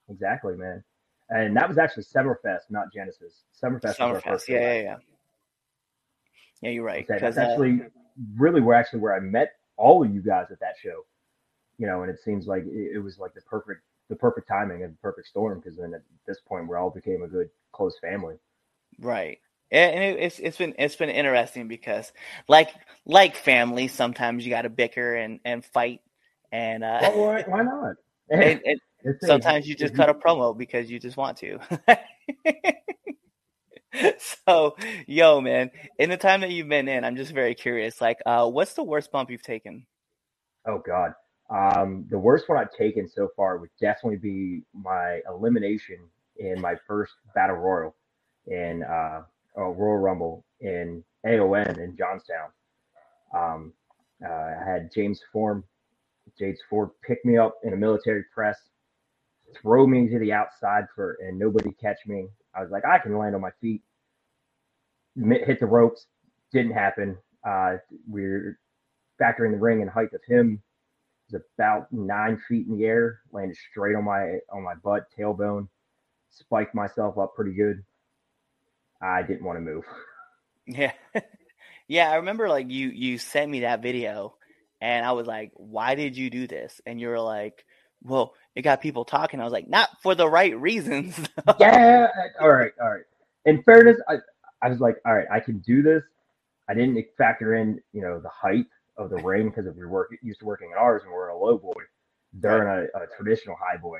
exactly, 0.09 0.55
man. 0.55 0.83
And 1.29 1.55
that 1.57 1.67
was 1.67 1.77
actually 1.77 2.03
Summerfest, 2.03 2.69
not 2.69 2.93
Genesis. 2.93 3.43
Summerfest 3.61 3.83
was 3.83 3.99
our 3.99 4.15
Summerfest, 4.15 4.23
first 4.23 4.49
yeah, 4.49 4.59
yeah, 4.59 4.81
yeah. 4.81 4.95
Yeah, 6.61 6.69
you're 6.69 6.83
right. 6.83 7.03
Okay, 7.03 7.15
Because 7.15 7.35
that's 7.35 7.51
actually 7.51 7.81
really 8.37 8.61
where 8.61 8.77
actually 8.77 8.99
where 8.99 9.15
I 9.15 9.19
met 9.19 9.53
all 9.75 10.03
of 10.05 10.13
you 10.13 10.21
guys 10.21 10.47
at 10.51 10.59
that 10.59 10.75
show. 10.81 11.05
You 11.77 11.87
know, 11.87 12.03
and 12.03 12.11
it 12.11 12.19
seems 12.23 12.47
like 12.47 12.63
it, 12.65 12.95
it 12.95 12.99
was 12.99 13.19
like 13.19 13.33
the 13.33 13.41
perfect 13.41 13.81
the 14.09 14.15
perfect 14.15 14.47
timing 14.47 14.83
and 14.83 14.93
the 14.93 14.97
perfect 14.97 15.27
storm 15.27 15.59
because 15.59 15.77
then 15.77 15.93
at 15.93 16.01
this 16.27 16.39
point 16.47 16.67
we 16.67 16.75
all 16.75 16.89
became 16.89 17.23
a 17.23 17.27
good 17.27 17.49
close 17.71 17.97
family. 17.99 18.35
Right. 18.99 19.39
And 19.71 19.95
and 19.95 20.03
it, 20.03 20.23
it's 20.23 20.39
it's 20.39 20.57
been 20.57 20.75
it's 20.77 20.95
been 20.95 21.09
interesting 21.09 21.67
because 21.67 22.11
like 22.47 22.69
like 23.05 23.35
family, 23.35 23.87
sometimes 23.87 24.45
you 24.45 24.51
got 24.51 24.63
to 24.63 24.69
bicker 24.69 25.15
and 25.15 25.39
and 25.43 25.65
fight, 25.65 26.01
and 26.51 26.83
uh, 26.83 26.99
Well, 27.01 27.17
why, 27.17 27.43
why 27.47 27.63
not? 27.63 27.95
and, 28.29 28.61
and 28.65 28.79
sometimes 29.21 29.67
you 29.67 29.75
just 29.75 29.95
cut 29.95 30.09
a 30.09 30.13
promo 30.13 30.57
because 30.57 30.89
you 30.89 30.99
just 30.99 31.17
want 31.17 31.37
to. 31.37 31.59
so, 34.47 34.75
yo, 35.07 35.41
man, 35.41 35.71
in 35.99 36.09
the 36.09 36.17
time 36.17 36.41
that 36.41 36.51
you've 36.51 36.69
been 36.69 36.87
in, 36.87 37.03
I'm 37.03 37.17
just 37.17 37.33
very 37.33 37.53
curious. 37.53 37.99
Like, 37.99 38.19
uh, 38.25 38.47
what's 38.47 38.73
the 38.73 38.83
worst 38.83 39.11
bump 39.11 39.29
you've 39.29 39.43
taken? 39.43 39.85
Oh 40.65 40.81
God. 40.85 41.13
Um, 41.53 42.05
the 42.09 42.17
worst 42.17 42.49
one 42.49 42.57
I've 42.57 42.73
taken 42.73 43.07
so 43.07 43.29
far 43.35 43.57
would 43.57 43.69
definitely 43.79 44.17
be 44.17 44.63
my 44.73 45.21
elimination 45.29 45.99
in 46.37 46.59
my 46.59 46.75
first 46.87 47.13
battle 47.35 47.57
royal 47.57 47.95
in 48.47 48.83
uh, 48.83 49.21
oh, 49.55 49.69
Royal 49.71 49.97
Rumble 49.99 50.43
in 50.61 51.03
AON 51.25 51.79
in 51.79 51.95
Johnstown. 51.95 52.49
Um, 53.35 53.73
uh, 54.25 54.31
I 54.31 54.63
had 54.65 54.91
James 54.93 55.21
Form, 55.31 55.63
James 56.39 56.59
Ford 56.69 56.89
pick 57.05 57.23
me 57.23 57.37
up 57.37 57.55
in 57.63 57.73
a 57.73 57.77
military 57.77 58.23
press, 58.33 58.57
throw 59.61 59.85
me 59.85 60.07
to 60.07 60.17
the 60.17 60.33
outside 60.33 60.85
for, 60.95 61.17
and 61.21 61.37
nobody 61.37 61.71
catch 61.79 61.99
me. 62.07 62.27
I 62.55 62.61
was 62.61 62.71
like, 62.71 62.83
I 62.85 62.97
can 62.97 63.15
land 63.17 63.35
on 63.35 63.41
my 63.41 63.51
feet. 63.61 63.81
Hit 65.15 65.59
the 65.59 65.67
ropes, 65.67 66.07
didn't 66.51 66.73
happen. 66.73 67.15
Uh, 67.47 67.75
we're 68.07 68.57
factoring 69.21 69.51
the 69.51 69.57
ring 69.57 69.81
and 69.81 69.89
height 69.89 70.13
of 70.13 70.21
him 70.27 70.63
was 71.33 71.41
about 71.57 71.91
nine 71.91 72.41
feet 72.47 72.67
in 72.67 72.77
the 72.77 72.85
air, 72.85 73.21
landed 73.31 73.57
straight 73.71 73.95
on 73.95 74.05
my 74.05 74.39
on 74.53 74.63
my 74.63 74.75
butt, 74.83 75.05
tailbone, 75.17 75.67
spiked 76.31 76.75
myself 76.75 77.17
up 77.17 77.35
pretty 77.35 77.53
good. 77.53 77.83
I 79.01 79.23
didn't 79.23 79.45
want 79.45 79.57
to 79.57 79.61
move. 79.61 79.83
Yeah, 80.67 80.93
yeah. 81.89 82.09
I 82.11 82.15
remember 82.15 82.49
like 82.49 82.69
you 82.71 82.89
you 82.89 83.17
sent 83.17 83.51
me 83.51 83.61
that 83.61 83.81
video, 83.81 84.35
and 84.81 85.05
I 85.05 85.11
was 85.13 85.27
like, 85.27 85.51
"Why 85.55 85.95
did 85.95 86.17
you 86.17 86.29
do 86.29 86.47
this?" 86.47 86.81
And 86.85 87.01
you 87.01 87.09
were 87.09 87.19
like, 87.19 87.65
"Well, 88.03 88.33
it 88.55 88.61
got 88.61 88.81
people 88.81 89.05
talking." 89.05 89.41
I 89.41 89.43
was 89.43 89.53
like, 89.53 89.67
"Not 89.69 89.89
for 90.01 90.15
the 90.15 90.29
right 90.29 90.57
reasons." 90.57 91.19
yeah, 91.59 92.07
all 92.39 92.51
right, 92.51 92.71
all 92.81 92.91
right. 92.91 93.03
In 93.45 93.61
fairness, 93.63 93.97
I 94.07 94.17
I 94.63 94.69
was 94.69 94.79
like, 94.79 94.97
all 95.05 95.15
right, 95.15 95.27
I 95.31 95.41
can 95.41 95.59
do 95.59 95.83
this. 95.83 96.03
I 96.69 96.73
didn't 96.73 97.05
factor 97.17 97.55
in, 97.55 97.81
you 97.91 98.01
know, 98.01 98.19
the 98.21 98.29
height 98.29 98.65
of 98.97 99.09
the 99.09 99.17
ring 99.17 99.49
because 99.49 99.67
if 99.67 99.75
you're 99.75 99.89
work 99.89 100.11
used 100.21 100.39
to 100.39 100.45
working 100.45 100.69
in 100.71 100.77
ours 100.77 101.01
and 101.03 101.11
we're 101.11 101.29
in 101.29 101.35
a 101.35 101.39
low 101.39 101.57
boy, 101.57 101.73
they're 102.33 102.63
in 102.83 102.89
a, 102.95 103.03
a 103.03 103.07
traditional 103.17 103.55
high 103.55 103.77
boy. 103.77 103.99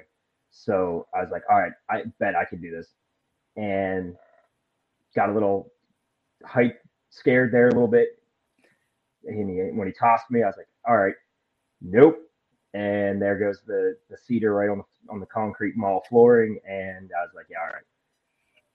So 0.51 1.07
I 1.13 1.21
was 1.21 1.29
like, 1.31 1.43
all 1.50 1.59
right, 1.59 1.71
I 1.89 2.03
bet 2.19 2.35
I 2.35 2.45
can 2.45 2.62
do 2.62 2.71
this, 2.71 2.88
and 3.57 4.15
got 5.15 5.29
a 5.29 5.33
little 5.33 5.71
height 6.45 6.75
scared 7.09 7.51
there 7.53 7.67
a 7.67 7.73
little 7.73 7.88
bit. 7.88 8.09
And 9.25 9.50
he, 9.50 9.77
when 9.77 9.88
he 9.88 9.93
tossed 9.93 10.29
me, 10.31 10.43
I 10.43 10.47
was 10.47 10.55
like, 10.57 10.67
all 10.88 10.97
right, 10.97 11.15
nope. 11.81 12.19
And 12.73 13.21
there 13.21 13.38
goes 13.38 13.62
the 13.67 13.97
the 14.09 14.17
cedar 14.17 14.53
right 14.53 14.69
on 14.69 14.79
the 14.79 15.13
on 15.13 15.19
the 15.19 15.25
concrete 15.27 15.77
mall 15.77 16.03
flooring, 16.09 16.59
and 16.67 17.12
I 17.17 17.21
was 17.23 17.31
like, 17.35 17.47
yeah, 17.50 17.59
all 17.59 17.67
right. 17.67 17.83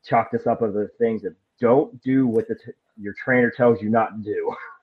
Chalk 0.04 0.30
this 0.32 0.46
up 0.46 0.62
of 0.62 0.75
the 0.75 0.88
things 0.98 1.22
that 1.22 1.34
don't 1.60 2.00
do 2.02 2.26
what 2.26 2.48
the 2.48 2.54
t- 2.54 2.72
your 2.96 3.14
trainer 3.14 3.50
tells 3.50 3.82
you 3.82 3.90
not 3.90 4.16
to 4.16 4.22
do. 4.22 4.54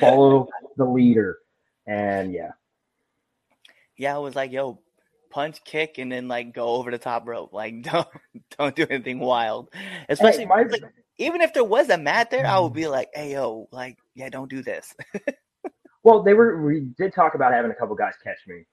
Follow 0.00 0.48
the 0.76 0.84
leader, 0.84 1.38
and 1.86 2.32
yeah, 2.32 2.52
yeah, 3.96 4.14
I 4.14 4.18
was 4.18 4.34
like, 4.34 4.52
"Yo, 4.52 4.80
punch, 5.30 5.62
kick, 5.64 5.98
and 5.98 6.10
then 6.10 6.28
like 6.28 6.54
go 6.54 6.68
over 6.68 6.90
the 6.90 6.98
top 6.98 7.26
rope. 7.26 7.50
Like, 7.52 7.82
don't 7.82 8.08
don't 8.58 8.74
do 8.74 8.86
anything 8.88 9.18
wild." 9.18 9.68
Especially 10.08 10.40
Hey, 10.44 10.46
my- 10.46 10.62
like, 10.62 10.82
even 11.18 11.40
if 11.40 11.52
there 11.54 11.64
was 11.64 11.90
a 11.90 11.98
mat 11.98 12.30
there, 12.30 12.46
I 12.46 12.58
would 12.58 12.72
be 12.72 12.88
like, 12.88 13.10
"Hey, 13.14 13.32
yo, 13.32 13.68
like, 13.70 13.98
yeah, 14.14 14.28
don't 14.28 14.50
do 14.50 14.62
this." 14.62 14.94
Well, 16.04 16.22
they 16.22 16.34
were. 16.34 16.62
We 16.62 16.80
did 16.98 17.14
talk 17.14 17.34
about 17.34 17.52
having 17.54 17.70
a 17.70 17.74
couple 17.74 17.96
guys 17.96 18.12
catch 18.22 18.36
me, 18.46 18.66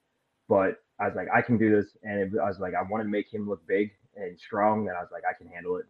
but 0.50 0.76
I 1.00 1.08
was 1.08 1.16
like, 1.16 1.30
I 1.34 1.42
can 1.42 1.58
do 1.58 1.74
this, 1.74 1.96
and 2.04 2.20
it, 2.20 2.32
I 2.38 2.46
was 2.46 2.60
like, 2.60 2.74
I 2.76 2.84
wanted 2.84 3.06
to 3.06 3.10
make 3.10 3.34
him 3.34 3.48
look 3.48 3.66
big 3.68 3.90
and 4.18 4.38
strong, 4.38 4.90
and 4.90 4.98
I 4.98 5.00
was 5.00 5.08
like, 5.14 5.24
I 5.28 5.34
can 5.34 5.48
handle 5.48 5.78
it. 5.78 5.86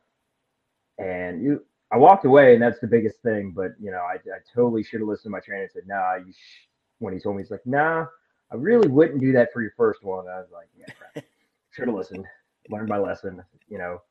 And 1.04 1.44
you, 1.44 1.66
I 1.92 1.98
walked 1.98 2.26
away, 2.26 2.54
and 2.54 2.62
that's 2.62 2.80
the 2.80 2.88
biggest 2.88 3.22
thing. 3.22 3.52
But 3.56 3.72
you 3.80 3.92
know, 3.92 4.00
I, 4.00 4.16
I 4.16 4.40
totally 4.54 4.84
should 4.84 5.02
have 5.02 5.10
listened 5.10 5.26
to 5.26 5.30
my 5.30 5.40
trainer 5.40 5.64
and 5.64 5.72
said, 5.72 5.88
Nah, 5.88 6.16
you. 6.16 6.32
Sh-. 6.32 6.68
When 7.00 7.14
he 7.14 7.20
told 7.20 7.36
me, 7.36 7.42
he's 7.42 7.52
like, 7.52 7.66
Nah, 7.66 8.06
I 8.52 8.56
really 8.56 8.88
wouldn't 8.88 9.20
do 9.20 9.32
that 9.32 9.52
for 9.52 9.62
your 9.64 9.74
first 9.76 10.04
one. 10.04 10.26
And 10.26 10.36
I 10.36 10.40
was 10.40 10.52
like, 10.54 10.68
Yeah, 10.78 11.22
should 11.72 11.88
have 11.88 11.96
listened, 11.96 12.26
learned 12.70 12.90
my 12.90 12.98
lesson. 12.98 13.44
You 13.68 13.80
know, 13.80 14.02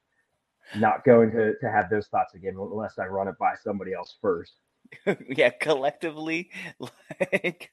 not 0.77 1.05
going 1.05 1.31
to 1.33 1.55
to 1.59 1.71
have 1.71 1.89
those 1.89 2.09
thoughts 2.09 2.35
again 2.35 2.57
unless 2.59 2.99
I 2.99 3.07
run 3.07 3.29
it 3.29 3.39
by 3.39 3.55
somebody 3.63 3.93
else 3.93 4.17
first. 4.21 4.53
yeah, 5.29 5.51
collectively, 5.51 6.51
like, 7.33 7.71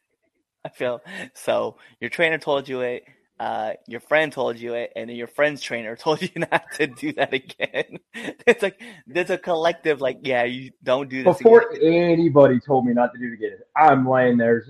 I 0.63 0.69
feel 0.69 1.01
so. 1.33 1.77
Your 1.99 2.09
trainer 2.09 2.37
told 2.37 2.69
you 2.69 2.81
it. 2.81 3.05
Uh, 3.39 3.73
your 3.87 3.99
friend 3.99 4.33
told 4.33 4.57
you 4.57 4.73
it, 4.73 4.91
and 4.95 5.09
then 5.09 5.15
your 5.15 5.27
friend's 5.27 5.61
trainer 5.61 5.95
told 5.97 6.21
you 6.21 6.29
not 6.35 6.63
to 6.73 6.87
do 6.87 7.13
that 7.13 7.33
again. 7.33 7.99
it's 8.47 8.63
like 8.63 8.81
there's 9.05 9.29
a 9.29 9.37
collective, 9.37 10.01
like, 10.01 10.19
yeah, 10.23 10.43
you 10.43 10.71
don't 10.83 11.09
do 11.09 11.23
this 11.23 11.37
Before 11.37 11.69
again. 11.71 12.11
anybody 12.11 12.59
told 12.59 12.85
me 12.85 12.93
not 12.93 13.13
to 13.13 13.19
do 13.19 13.27
it 13.27 13.33
again, 13.33 13.57
I'm 13.75 14.07
laying 14.07 14.37
there, 14.37 14.65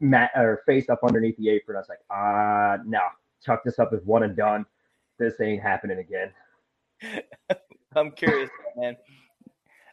mat 0.00 0.30
or 0.34 0.62
face 0.66 0.88
up 0.88 1.00
underneath 1.06 1.36
the 1.36 1.50
apron. 1.50 1.76
I 1.76 1.80
was 1.80 1.88
like, 1.88 2.00
ah, 2.10 2.78
no, 2.84 3.00
chuck 3.44 3.62
this 3.64 3.78
up 3.78 3.92
as 3.92 4.00
one 4.04 4.24
and 4.24 4.36
done. 4.36 4.66
This 5.18 5.34
ain't 5.40 5.62
happening 5.62 5.98
again. 5.98 6.32
I'm 7.94 8.10
curious, 8.12 8.50
man. 8.76 8.96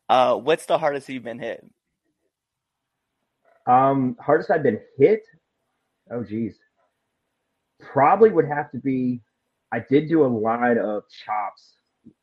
Uh, 0.10 0.36
what's 0.36 0.66
the 0.66 0.78
hardest 0.78 1.10
you've 1.10 1.24
been 1.24 1.40
hit? 1.40 1.66
Um, 3.66 4.16
hardest 4.20 4.50
I've 4.50 4.64
been 4.64 4.80
hit. 4.98 5.22
Oh, 6.10 6.24
geez. 6.24 6.56
Probably 7.80 8.30
would 8.30 8.48
have 8.48 8.72
to 8.72 8.78
be. 8.78 9.22
I 9.72 9.80
did 9.80 10.08
do 10.08 10.26
a 10.26 10.28
line 10.28 10.78
of 10.78 11.04
chops 11.10 11.76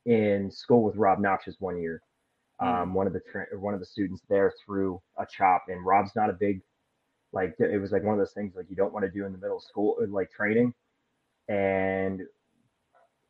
in 0.07 0.51
school 0.51 0.83
with 0.83 0.97
Rob 0.97 1.19
Noxious 1.19 1.57
one 1.61 1.81
year. 1.81 2.03
Um, 2.61 2.95
one 2.95 3.07
of 3.07 3.13
the 3.13 3.21
tra- 3.21 3.47
one 3.59 3.75
of 3.75 3.81
the 3.81 3.87
students 3.87 4.23
there 4.29 4.53
threw 4.65 5.01
a 5.19 5.27
chop, 5.27 5.65
and 5.69 5.85
Rob's 5.85 6.13
not 6.17 6.31
a 6.31 6.33
big 6.33 6.63
like 7.33 7.55
it 7.59 7.81
was 7.81 7.91
like 7.93 8.05
one 8.05 8.15
of 8.15 8.19
those 8.19 8.33
things 8.33 8.55
like 8.57 8.67
you 8.71 8.77
don't 8.77 8.93
want 8.93 9.05
to 9.05 9.11
do 9.11 9.27
in 9.27 9.33
the 9.33 9.39
middle 9.39 9.57
of 9.57 9.63
school 9.63 9.97
uh, 10.01 10.07
like 10.09 10.31
training, 10.31 10.73
and 11.49 12.23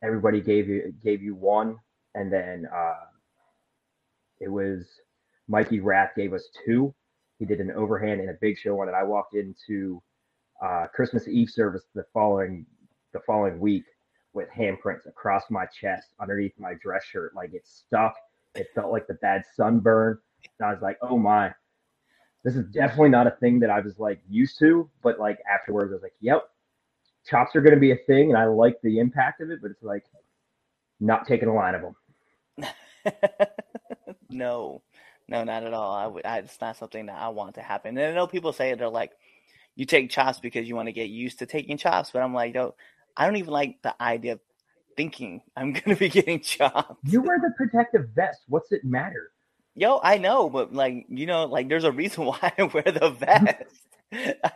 everybody 0.03 0.41
gave 0.41 0.69
you 0.69 0.93
gave 1.03 1.21
you 1.21 1.35
one, 1.35 1.77
and 2.13 2.31
then 2.31 2.67
uh, 2.73 3.05
it 4.39 4.49
was 4.49 4.85
Mikey 5.47 5.79
Rath 5.79 6.11
gave 6.15 6.33
us 6.33 6.47
two. 6.65 6.93
He 7.39 7.45
did 7.45 7.59
an 7.59 7.71
overhand 7.71 8.21
and 8.21 8.29
a 8.29 8.37
big 8.39 8.57
show 8.57 8.75
one, 8.75 8.87
and 8.87 8.95
I 8.95 9.03
walked 9.03 9.35
into 9.35 10.01
uh, 10.63 10.87
Christmas 10.93 11.27
Eve 11.27 11.49
service 11.49 11.83
the 11.93 12.05
following 12.13 12.65
the 13.13 13.19
following 13.25 13.59
week 13.59 13.83
with 14.33 14.49
handprints 14.49 15.07
across 15.07 15.43
my 15.49 15.65
chest, 15.67 16.09
underneath 16.19 16.51
my 16.59 16.73
dress 16.81 17.03
shirt, 17.05 17.33
like 17.35 17.53
it 17.53 17.65
stuck. 17.65 18.13
It 18.53 18.67
felt 18.75 18.91
like 18.91 19.07
the 19.07 19.15
bad 19.15 19.43
sunburn. 19.55 20.19
And 20.59 20.67
I 20.67 20.71
was 20.71 20.81
like, 20.81 20.97
oh 21.01 21.17
my, 21.17 21.53
this 22.43 22.55
is 22.55 22.65
definitely 22.67 23.09
not 23.09 23.27
a 23.27 23.31
thing 23.31 23.59
that 23.61 23.69
I 23.69 23.79
was 23.79 23.97
like 23.97 24.21
used 24.29 24.59
to. 24.59 24.89
But 25.01 25.19
like 25.19 25.39
afterwards, 25.51 25.91
I 25.91 25.95
was 25.95 26.03
like, 26.03 26.13
yep, 26.21 26.43
chops 27.25 27.55
are 27.55 27.61
going 27.61 27.73
to 27.73 27.79
be 27.79 27.91
a 27.91 27.97
thing, 28.07 28.29
and 28.29 28.37
I 28.37 28.45
like 28.45 28.79
the 28.81 28.99
impact 28.99 29.41
of 29.41 29.49
it. 29.49 29.59
But 29.61 29.71
it's 29.71 29.83
like 29.83 30.03
not 30.99 31.27
taking 31.27 31.49
a 31.49 31.53
line 31.53 31.75
of 31.75 31.81
them. 31.81 31.95
no, 34.29 34.81
no, 35.27 35.43
not 35.43 35.63
at 35.63 35.73
all. 35.73 35.93
I 35.93 36.07
would. 36.07 36.25
I, 36.25 36.37
it's 36.39 36.61
not 36.61 36.77
something 36.77 37.07
that 37.07 37.17
I 37.17 37.29
want 37.29 37.55
to 37.55 37.61
happen. 37.61 37.97
And 37.97 38.07
I 38.07 38.13
know 38.13 38.27
people 38.27 38.53
say 38.53 38.73
they're 38.73 38.89
like, 38.89 39.11
you 39.75 39.85
take 39.85 40.09
chops 40.09 40.39
because 40.39 40.67
you 40.67 40.75
want 40.75 40.87
to 40.87 40.93
get 40.93 41.09
used 41.09 41.39
to 41.39 41.45
taking 41.45 41.77
chops, 41.77 42.11
but 42.11 42.21
I'm 42.21 42.33
like, 42.33 42.53
no, 42.53 42.75
I 43.17 43.25
don't 43.25 43.35
even 43.37 43.51
like 43.51 43.81
the 43.81 43.99
idea 44.01 44.33
of 44.33 44.39
thinking 44.97 45.41
I'm 45.55 45.73
gonna 45.73 45.95
be 45.97 46.09
getting 46.09 46.39
chops. 46.41 46.95
You 47.03 47.21
wear 47.21 47.39
the 47.39 47.51
protective 47.57 48.09
vest. 48.15 48.41
What's 48.47 48.71
it 48.71 48.83
matter? 48.85 49.31
Yo, 49.75 49.99
I 50.01 50.17
know, 50.17 50.49
but 50.49 50.73
like 50.73 51.05
you 51.09 51.25
know, 51.25 51.45
like 51.45 51.67
there's 51.69 51.83
a 51.83 51.91
reason 51.91 52.25
why 52.25 52.53
I 52.57 52.63
wear 52.63 52.83
the 52.83 53.09
vest. 53.19 53.63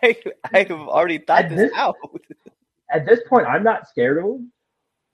I 0.01 0.15
I've 0.53 0.71
already 0.71 1.17
thought 1.17 1.45
At 1.45 1.49
this 1.49 1.59
this- 1.69 1.73
out. 1.75 1.95
At 2.91 3.05
this 3.05 3.19
point, 3.27 3.45
I'm 3.45 3.63
not 3.63 3.87
scared 3.87 4.17
of 4.17 4.23
them. 4.23 4.51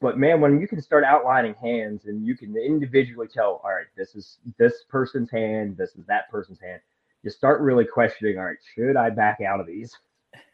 But 0.02 0.18
man, 0.18 0.40
when 0.42 0.60
you 0.62 0.68
can 0.68 0.82
start 0.82 1.04
outlining 1.04 1.56
hands 1.56 2.06
and 2.06 2.26
you 2.26 2.36
can 2.38 2.56
individually 2.56 3.28
tell, 3.34 3.62
all 3.64 3.72
right, 3.72 3.86
this 3.98 4.14
is 4.14 4.38
this 4.58 4.84
person's 4.90 5.32
hand, 5.32 5.78
this 5.78 5.96
is 5.96 6.06
that 6.08 6.30
person's 6.30 6.60
hand, 6.60 6.80
you 7.25 7.32
start 7.32 7.60
really 7.60 7.86
questioning, 7.86 8.38
all 8.38 8.46
right, 8.46 8.58
should 8.75 8.96
I 8.96 9.10
back 9.10 9.41
out 9.41 9.60
of 9.60 9.67
these? 9.67 9.94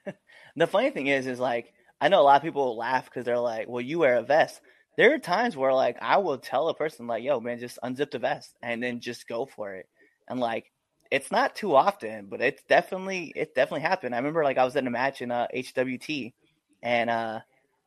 The 0.57 0.67
funny 0.67 0.89
thing 0.89 1.07
is, 1.07 1.27
is 1.27 1.39
like 1.39 1.73
I 2.01 2.09
know 2.09 2.19
a 2.19 2.23
lot 2.23 2.35
of 2.35 2.41
people 2.41 2.75
laugh 2.75 3.05
because 3.05 3.23
they're 3.23 3.39
like, 3.39 3.69
"Well, 3.69 3.79
you 3.79 3.99
wear 3.99 4.17
a 4.17 4.21
vest." 4.21 4.59
There 4.97 5.13
are 5.13 5.19
times 5.19 5.55
where 5.55 5.73
like 5.73 5.97
I 6.01 6.17
will 6.17 6.37
tell 6.37 6.67
a 6.67 6.75
person 6.75 7.07
like, 7.07 7.23
"Yo, 7.23 7.39
man, 7.39 7.57
just 7.57 7.79
unzip 7.83 8.11
the 8.11 8.19
vest 8.19 8.57
and 8.61 8.83
then 8.83 8.99
just 8.99 9.29
go 9.29 9.45
for 9.45 9.75
it." 9.75 9.87
And 10.27 10.41
like, 10.41 10.71
it's 11.09 11.31
not 11.31 11.55
too 11.55 11.73
often, 11.75 12.25
but 12.25 12.41
it's 12.41 12.63
definitely 12.63 13.31
it 13.35 13.55
definitely 13.55 13.81
happened. 13.81 14.13
I 14.13 14.17
remember 14.17 14.43
like 14.43 14.57
I 14.57 14.65
was 14.65 14.75
in 14.75 14.87
a 14.87 14.91
match 14.91 15.21
in 15.21 15.31
uh, 15.31 15.47
HWT, 15.55 16.33
and 16.83 17.09
uh, 17.09 17.39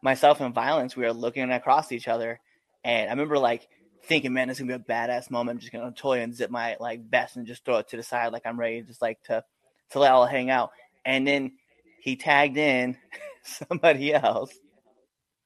myself 0.02 0.40
and 0.40 0.54
Violence 0.54 0.96
we 0.96 1.04
were 1.04 1.12
looking 1.12 1.50
across 1.50 1.92
each 1.92 2.08
other, 2.08 2.40
and 2.84 3.08
I 3.08 3.12
remember 3.12 3.38
like 3.38 3.68
thinking, 4.04 4.32
"Man, 4.32 4.48
this 4.48 4.58
is 4.58 4.66
gonna 4.66 4.78
be 4.78 4.84
a 4.84 4.94
badass 4.94 5.30
moment. 5.30 5.56
I'm 5.56 5.60
just 5.60 5.72
gonna 5.72 5.90
totally 5.90 6.20
unzip 6.20 6.50
my 6.50 6.76
like 6.80 7.08
vest 7.08 7.36
and 7.36 7.46
just 7.46 7.64
throw 7.64 7.78
it 7.78 7.88
to 7.88 7.96
the 7.96 8.02
side 8.02 8.32
like 8.32 8.46
I'm 8.46 8.58
ready, 8.58 8.82
just 8.82 9.02
like 9.02 9.22
to 9.24 9.44
to 9.90 9.98
let 9.98 10.12
all 10.12 10.26
hang 10.26 10.50
out." 10.50 10.70
And 11.04 11.26
then 11.26 11.52
he 12.00 12.16
tagged 12.16 12.56
in 12.58 12.96
somebody 13.42 14.12
else. 14.12 14.52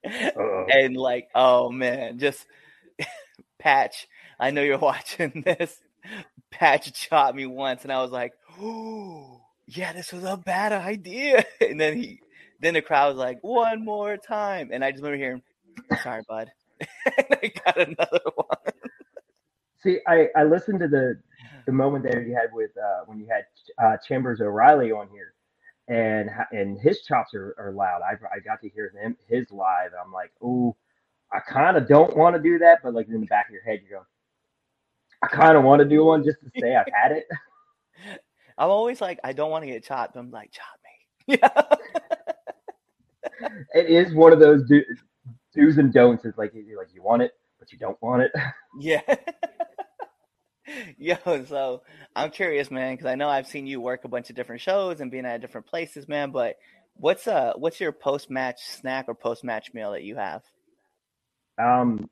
Uh, 0.04 0.64
and 0.70 0.96
like 0.96 1.28
oh 1.34 1.70
man 1.70 2.18
just 2.20 2.46
patch 3.58 4.06
i 4.38 4.50
know 4.50 4.62
you're 4.62 4.78
watching 4.92 5.42
this. 5.44 5.78
Patch 6.50 6.96
shot 6.96 7.34
me 7.34 7.46
once 7.46 7.82
and 7.82 7.92
i 7.92 8.00
was 8.00 8.10
like 8.10 8.32
oh 8.60 9.40
yeah 9.66 9.92
this 9.92 10.12
was 10.12 10.24
a 10.24 10.36
bad 10.36 10.72
idea. 10.72 11.44
And 11.60 11.80
then 11.80 11.96
he 11.96 12.20
then 12.60 12.74
the 12.74 12.82
crowd 12.82 13.08
was 13.08 13.18
like 13.18 13.38
one 13.42 13.84
more 13.84 14.16
time. 14.16 14.70
And 14.72 14.84
i 14.84 14.90
just 14.90 15.02
remember 15.02 15.22
hearing 15.22 15.42
sorry 16.02 16.22
bud 16.28 16.50
and 16.80 17.26
i 17.42 17.52
got 17.64 17.78
another 17.78 18.20
one 18.34 18.72
see, 19.82 19.98
I, 20.06 20.28
I 20.36 20.44
listened 20.44 20.80
to 20.80 20.88
the 20.88 21.20
the 21.66 21.72
moment 21.72 22.04
there 22.04 22.22
you 22.22 22.34
had 22.34 22.52
with 22.52 22.70
uh, 22.78 23.04
when 23.06 23.18
you 23.18 23.28
had 23.30 23.44
uh, 23.84 23.96
Chambers 24.06 24.40
O'Reilly 24.40 24.92
on 24.92 25.08
here, 25.10 25.34
and 25.88 26.30
and 26.52 26.78
his 26.80 27.02
chops 27.02 27.34
are, 27.34 27.54
are 27.58 27.72
loud. 27.72 28.00
I 28.02 28.14
I 28.34 28.40
got 28.40 28.60
to 28.62 28.68
hear 28.68 28.92
him 29.00 29.16
his 29.28 29.50
live. 29.50 29.90
I'm 30.04 30.12
like, 30.12 30.32
oh, 30.42 30.76
I 31.32 31.40
kind 31.40 31.76
of 31.76 31.88
don't 31.88 32.16
want 32.16 32.36
to 32.36 32.42
do 32.42 32.58
that, 32.58 32.80
but 32.82 32.94
like 32.94 33.08
in 33.08 33.20
the 33.20 33.26
back 33.26 33.48
of 33.48 33.52
your 33.52 33.62
head, 33.62 33.80
you 33.84 33.96
go, 33.96 34.06
I 35.22 35.28
kind 35.28 35.56
of 35.56 35.64
want 35.64 35.80
to 35.80 35.88
do 35.88 36.04
one 36.04 36.24
just 36.24 36.38
to 36.40 36.50
say 36.60 36.76
I've 36.76 36.86
had 36.92 37.12
it. 37.12 37.26
i'm 38.58 38.70
always 38.70 39.00
like 39.00 39.20
i 39.24 39.32
don't 39.32 39.50
want 39.50 39.62
to 39.62 39.70
get 39.70 39.84
chopped 39.84 40.16
i'm 40.16 40.30
like 40.30 40.50
chop 40.52 40.66
me 41.28 41.38
yeah 41.40 41.62
it 43.74 43.86
is 43.86 44.14
one 44.14 44.32
of 44.32 44.40
those 44.40 44.64
do, 44.68 44.82
do's 45.58 45.78
and 45.78 45.92
don'ts. 45.92 46.24
is 46.24 46.36
like 46.36 46.52
you 46.54 46.76
like 46.76 46.88
you 46.94 47.02
want 47.02 47.22
it, 47.22 47.32
but 47.58 47.72
you 47.72 47.78
don't 47.78 48.00
want 48.02 48.22
it. 48.22 48.32
Yeah. 48.78 49.00
Yo, 50.98 51.16
so 51.46 51.82
I'm 52.14 52.30
curious, 52.30 52.70
man, 52.70 52.94
because 52.94 53.06
I 53.06 53.14
know 53.14 53.28
I've 53.28 53.46
seen 53.46 53.66
you 53.66 53.80
work 53.80 54.04
a 54.04 54.08
bunch 54.08 54.28
of 54.30 54.36
different 54.36 54.60
shows 54.60 55.00
and 55.00 55.10
being 55.10 55.24
at 55.24 55.40
different 55.40 55.66
places, 55.66 56.06
man. 56.06 56.30
But 56.30 56.56
what's 56.94 57.26
uh 57.26 57.54
what's 57.56 57.80
your 57.80 57.92
post 57.92 58.30
match 58.30 58.60
snack 58.60 59.06
or 59.08 59.14
post 59.14 59.44
match 59.44 59.72
meal 59.72 59.92
that 59.92 60.02
you 60.02 60.16
have? 60.16 60.42
Um, 61.58 62.08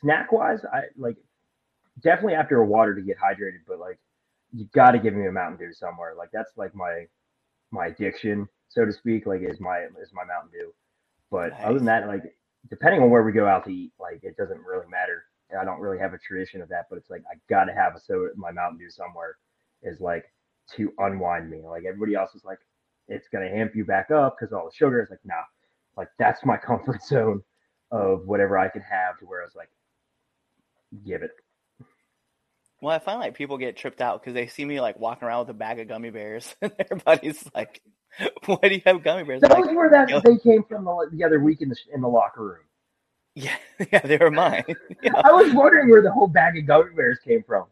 snack 0.00 0.30
wise, 0.32 0.64
I 0.72 0.82
like 0.96 1.16
definitely 2.02 2.34
after 2.34 2.58
a 2.58 2.66
water 2.66 2.94
to 2.94 3.02
get 3.02 3.16
hydrated, 3.18 3.60
but 3.66 3.78
like 3.78 3.98
you 4.52 4.66
got 4.74 4.92
to 4.92 4.98
give 4.98 5.14
me 5.14 5.26
a 5.26 5.32
Mountain 5.32 5.58
Dew 5.58 5.72
somewhere. 5.72 6.14
Like 6.16 6.30
that's 6.32 6.52
like 6.56 6.74
my 6.74 7.06
my 7.70 7.86
addiction, 7.86 8.48
so 8.68 8.84
to 8.84 8.92
speak. 8.92 9.26
Like 9.26 9.40
is 9.42 9.60
my 9.60 9.80
is 10.00 10.12
my 10.12 10.24
Mountain 10.24 10.50
Dew. 10.52 10.72
But 11.30 11.52
other 11.60 11.74
than 11.74 11.86
that, 11.86 12.06
like 12.06 12.36
depending 12.70 13.02
on 13.02 13.10
where 13.10 13.22
we 13.22 13.32
go 13.32 13.46
out 13.46 13.64
to 13.64 13.70
eat, 13.70 13.92
like 13.98 14.20
it 14.22 14.36
doesn't 14.36 14.60
really 14.60 14.86
matter. 14.90 15.24
And 15.50 15.60
I 15.60 15.64
don't 15.64 15.80
really 15.80 15.98
have 15.98 16.14
a 16.14 16.18
tradition 16.18 16.62
of 16.62 16.68
that, 16.70 16.86
but 16.88 16.96
it's 16.96 17.10
like 17.10 17.22
I 17.30 17.36
got 17.48 17.64
to 17.64 17.74
have 17.74 17.94
a 17.94 18.00
soda, 18.00 18.30
in 18.34 18.40
my 18.40 18.50
Mountain 18.50 18.78
Dew 18.78 18.90
somewhere 18.90 19.36
is 19.82 20.00
like 20.00 20.24
to 20.76 20.92
unwind 20.98 21.50
me. 21.50 21.62
Like 21.64 21.84
everybody 21.84 22.14
else 22.14 22.34
is 22.34 22.44
like, 22.44 22.58
it's 23.08 23.28
gonna 23.28 23.46
amp 23.46 23.74
you 23.74 23.84
back 23.84 24.10
up 24.10 24.36
because 24.38 24.52
all 24.52 24.64
the 24.64 24.74
sugar. 24.74 25.02
is 25.02 25.10
like 25.10 25.20
nah, 25.24 25.34
like 25.96 26.08
that's 26.18 26.44
my 26.44 26.56
comfort 26.66 27.02
zone 27.02 27.42
of 27.90 28.26
whatever 28.26 28.58
I 28.58 28.68
can 28.68 28.82
have 28.82 29.18
to 29.18 29.26
where 29.26 29.42
I 29.42 29.44
was 29.44 29.54
like, 29.54 29.68
give 31.04 31.22
it. 31.22 31.30
Well, 32.80 32.94
I 32.94 32.98
find 32.98 33.20
like 33.20 33.34
people 33.34 33.56
get 33.56 33.76
tripped 33.76 34.00
out 34.00 34.20
because 34.20 34.34
they 34.34 34.46
see 34.46 34.64
me 34.64 34.80
like 34.80 34.98
walking 34.98 35.26
around 35.26 35.40
with 35.40 35.50
a 35.50 35.58
bag 35.58 35.78
of 35.80 35.88
gummy 35.88 36.10
bears, 36.10 36.54
and 36.62 36.72
everybody's 36.78 37.44
like, 37.54 37.80
"Why 38.46 38.58
do 38.62 38.74
you 38.74 38.82
have 38.86 39.02
gummy 39.02 39.24
bears?" 39.24 39.42
I'm 39.44 39.50
Those 39.50 39.66
like, 39.66 39.70
were 39.74 39.90
that 39.90 40.08
yo. 40.08 40.22
they 40.22 40.38
came 40.38 40.64
from 40.64 40.84
the, 40.84 41.08
the 41.12 41.24
other 41.24 41.40
week 41.40 41.62
in 41.62 41.68
the 41.70 41.76
in 41.94 42.00
the 42.02 42.08
locker 42.08 42.44
room. 42.44 42.64
yeah, 43.34 43.56
yeah, 43.92 44.00
they 44.00 44.16
were 44.18 44.30
mine. 44.30 44.64
yeah. 45.02 45.12
I 45.22 45.32
was 45.32 45.52
wondering 45.52 45.90
where 45.90 46.02
the 46.02 46.12
whole 46.12 46.28
bag 46.28 46.58
of 46.58 46.66
gummy 46.66 46.94
bears 46.96 47.18
came 47.24 47.42
from. 47.44 47.66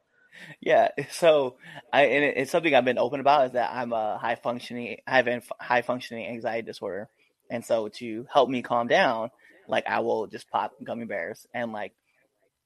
Yeah, 0.61 0.89
so 1.11 1.57
I 1.93 2.05
and 2.05 2.25
it- 2.25 2.37
it's 2.39 2.51
something 2.51 2.75
I've 2.75 2.85
been 2.85 2.99
open 2.99 3.21
about 3.21 3.47
is 3.47 3.53
that 3.53 3.71
I'm 3.73 3.93
a 3.93 4.19
high 4.19 4.37
functioning, 4.37 4.99
I 5.07 5.19
have 5.23 5.51
high 5.61 5.83
functioning 5.83 6.27
anxiety 6.27 6.63
disorder, 6.67 7.09
and 7.51 7.65
so 7.65 7.89
to 7.89 8.27
help 8.33 8.49
me 8.51 8.63
calm 8.63 8.89
down, 8.89 9.31
like 9.69 9.87
I 9.87 10.01
will 10.01 10.27
just 10.27 10.51
pop 10.51 10.73
gummy 10.85 11.05
bears 11.07 11.47
and 11.55 11.73
like 11.73 11.93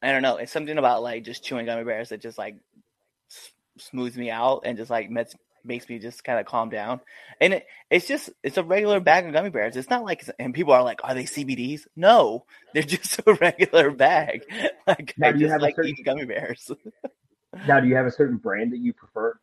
I 0.02 0.12
don't 0.12 0.23
know, 0.23 0.37
it's 0.38 0.52
something 0.52 0.78
about 0.78 1.02
like 1.02 1.25
just 1.25 1.45
chewing 1.45 1.66
gummy 1.66 1.85
bears 1.85 2.11
that 2.11 2.21
just 2.23 2.38
like 2.38 2.56
s- 3.30 3.52
smooths 3.78 4.16
me 4.16 4.30
out 4.30 4.62
and 4.64 4.76
just 4.78 4.90
like 4.90 5.11
makes 5.11 5.35
makes 5.67 5.89
me 5.89 5.99
just 5.99 6.25
kind 6.25 6.39
of 6.39 6.47
calm 6.47 6.71
down. 6.71 7.01
And 7.41 7.55
it, 7.55 7.67
it's 7.91 8.07
just 8.07 8.31
it's 8.43 8.57
a 8.57 8.63
regular 8.63 9.01
bag 9.01 9.27
of 9.27 9.33
gummy 9.33 9.51
bears. 9.51 9.77
It's 9.77 9.91
not 9.91 10.05
like 10.05 10.25
and 10.39 10.55
people 10.55 10.73
are 10.73 10.83
like, 10.83 11.01
are 11.05 11.15
they 11.15 11.25
CBDs? 11.25 11.87
No, 11.97 12.45
they're 12.75 12.83
just 12.83 13.21
a 13.27 13.35
regular 13.35 13.91
bag. 13.91 14.43
Like 14.87 15.15
Now, 15.19 15.29
I 15.29 15.33
just 15.33 15.51
have 15.51 15.63
like 15.63 15.75
certain- 15.75 15.91
eating 15.91 16.05
gummy 16.05 16.25
bears. 16.27 16.71
Now, 17.67 17.81
do 17.81 17.89
you 17.89 17.97
have 17.97 18.07
a 18.07 18.11
certain 18.13 18.37
brand 18.37 18.73
that 18.73 18.79
you 18.79 18.93
prefer? 18.93 19.39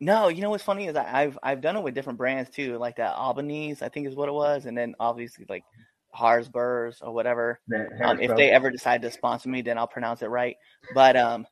No, 0.00 0.28
you 0.28 0.40
know 0.42 0.50
what's 0.50 0.64
funny 0.64 0.86
is 0.86 0.96
I- 0.96 1.22
I've 1.22 1.38
I've 1.42 1.60
done 1.60 1.76
it 1.76 1.82
with 1.82 1.94
different 1.94 2.18
brands 2.18 2.50
too, 2.50 2.78
like 2.78 2.96
that 2.96 3.14
Albanese, 3.14 3.84
I 3.84 3.88
think 3.88 4.06
is 4.08 4.14
what 4.16 4.28
it 4.28 4.32
was, 4.32 4.66
and 4.66 4.76
then 4.76 4.94
obviously 4.98 5.44
like 5.48 5.62
Harsburgs 6.16 6.96
or 7.02 7.12
whatever. 7.12 7.60
Um, 8.02 8.20
if 8.20 8.34
they 8.36 8.50
ever 8.50 8.70
decide 8.70 9.02
to 9.02 9.10
sponsor 9.10 9.48
me, 9.48 9.62
then 9.62 9.78
I'll 9.78 9.86
pronounce 9.86 10.22
it 10.22 10.26
right. 10.26 10.56
But 10.94 11.16
um, 11.16 11.46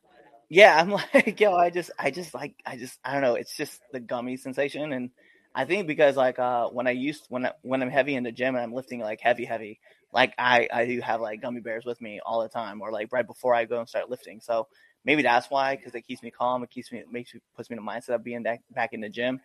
yeah, 0.53 0.79
I'm 0.79 0.91
like, 1.13 1.39
yo, 1.39 1.55
I 1.55 1.71
just, 1.71 1.89
I 1.97 2.11
just 2.11 2.33
like, 2.33 2.53
I 2.65 2.77
just, 2.77 2.99
I 3.03 3.13
don't 3.13 3.21
know. 3.23 3.33
It's 3.35 3.57
just 3.57 3.81
the 3.91 3.99
gummy 3.99 4.37
sensation, 4.37 4.93
and 4.93 5.09
I 5.55 5.65
think 5.65 5.87
because 5.87 6.15
like 6.15 6.37
uh, 6.37 6.67
when 6.69 6.85
I 6.87 6.91
used 6.91 7.25
when 7.29 7.47
I, 7.47 7.51
when 7.63 7.81
I'm 7.81 7.89
heavy 7.89 8.15
in 8.15 8.23
the 8.23 8.31
gym 8.31 8.55
and 8.55 8.63
I'm 8.63 8.73
lifting 8.73 8.99
like 8.99 9.19
heavy, 9.19 9.45
heavy, 9.45 9.79
like 10.11 10.33
I 10.37 10.67
I 10.71 10.85
do 10.85 11.01
have 11.01 11.21
like 11.21 11.41
gummy 11.41 11.59
bears 11.59 11.85
with 11.85 11.99
me 12.01 12.19
all 12.23 12.41
the 12.43 12.49
time, 12.49 12.81
or 12.81 12.91
like 12.91 13.11
right 13.11 13.25
before 13.25 13.55
I 13.55 13.65
go 13.65 13.79
and 13.79 13.89
start 13.89 14.11
lifting. 14.11 14.41
So 14.41 14.67
maybe 15.03 15.23
that's 15.23 15.49
why, 15.49 15.75
because 15.75 15.95
it 15.95 16.05
keeps 16.07 16.21
me 16.21 16.29
calm. 16.29 16.63
It 16.63 16.69
keeps 16.69 16.91
me, 16.91 16.99
it 16.99 17.11
makes 17.11 17.33
me 17.33 17.41
puts 17.55 17.69
me 17.71 17.77
in 17.77 17.83
the 17.83 17.91
mindset 17.91 18.15
of 18.15 18.23
being 18.23 18.43
back 18.43 18.61
back 18.71 18.93
in 18.93 19.01
the 19.01 19.09
gym. 19.09 19.41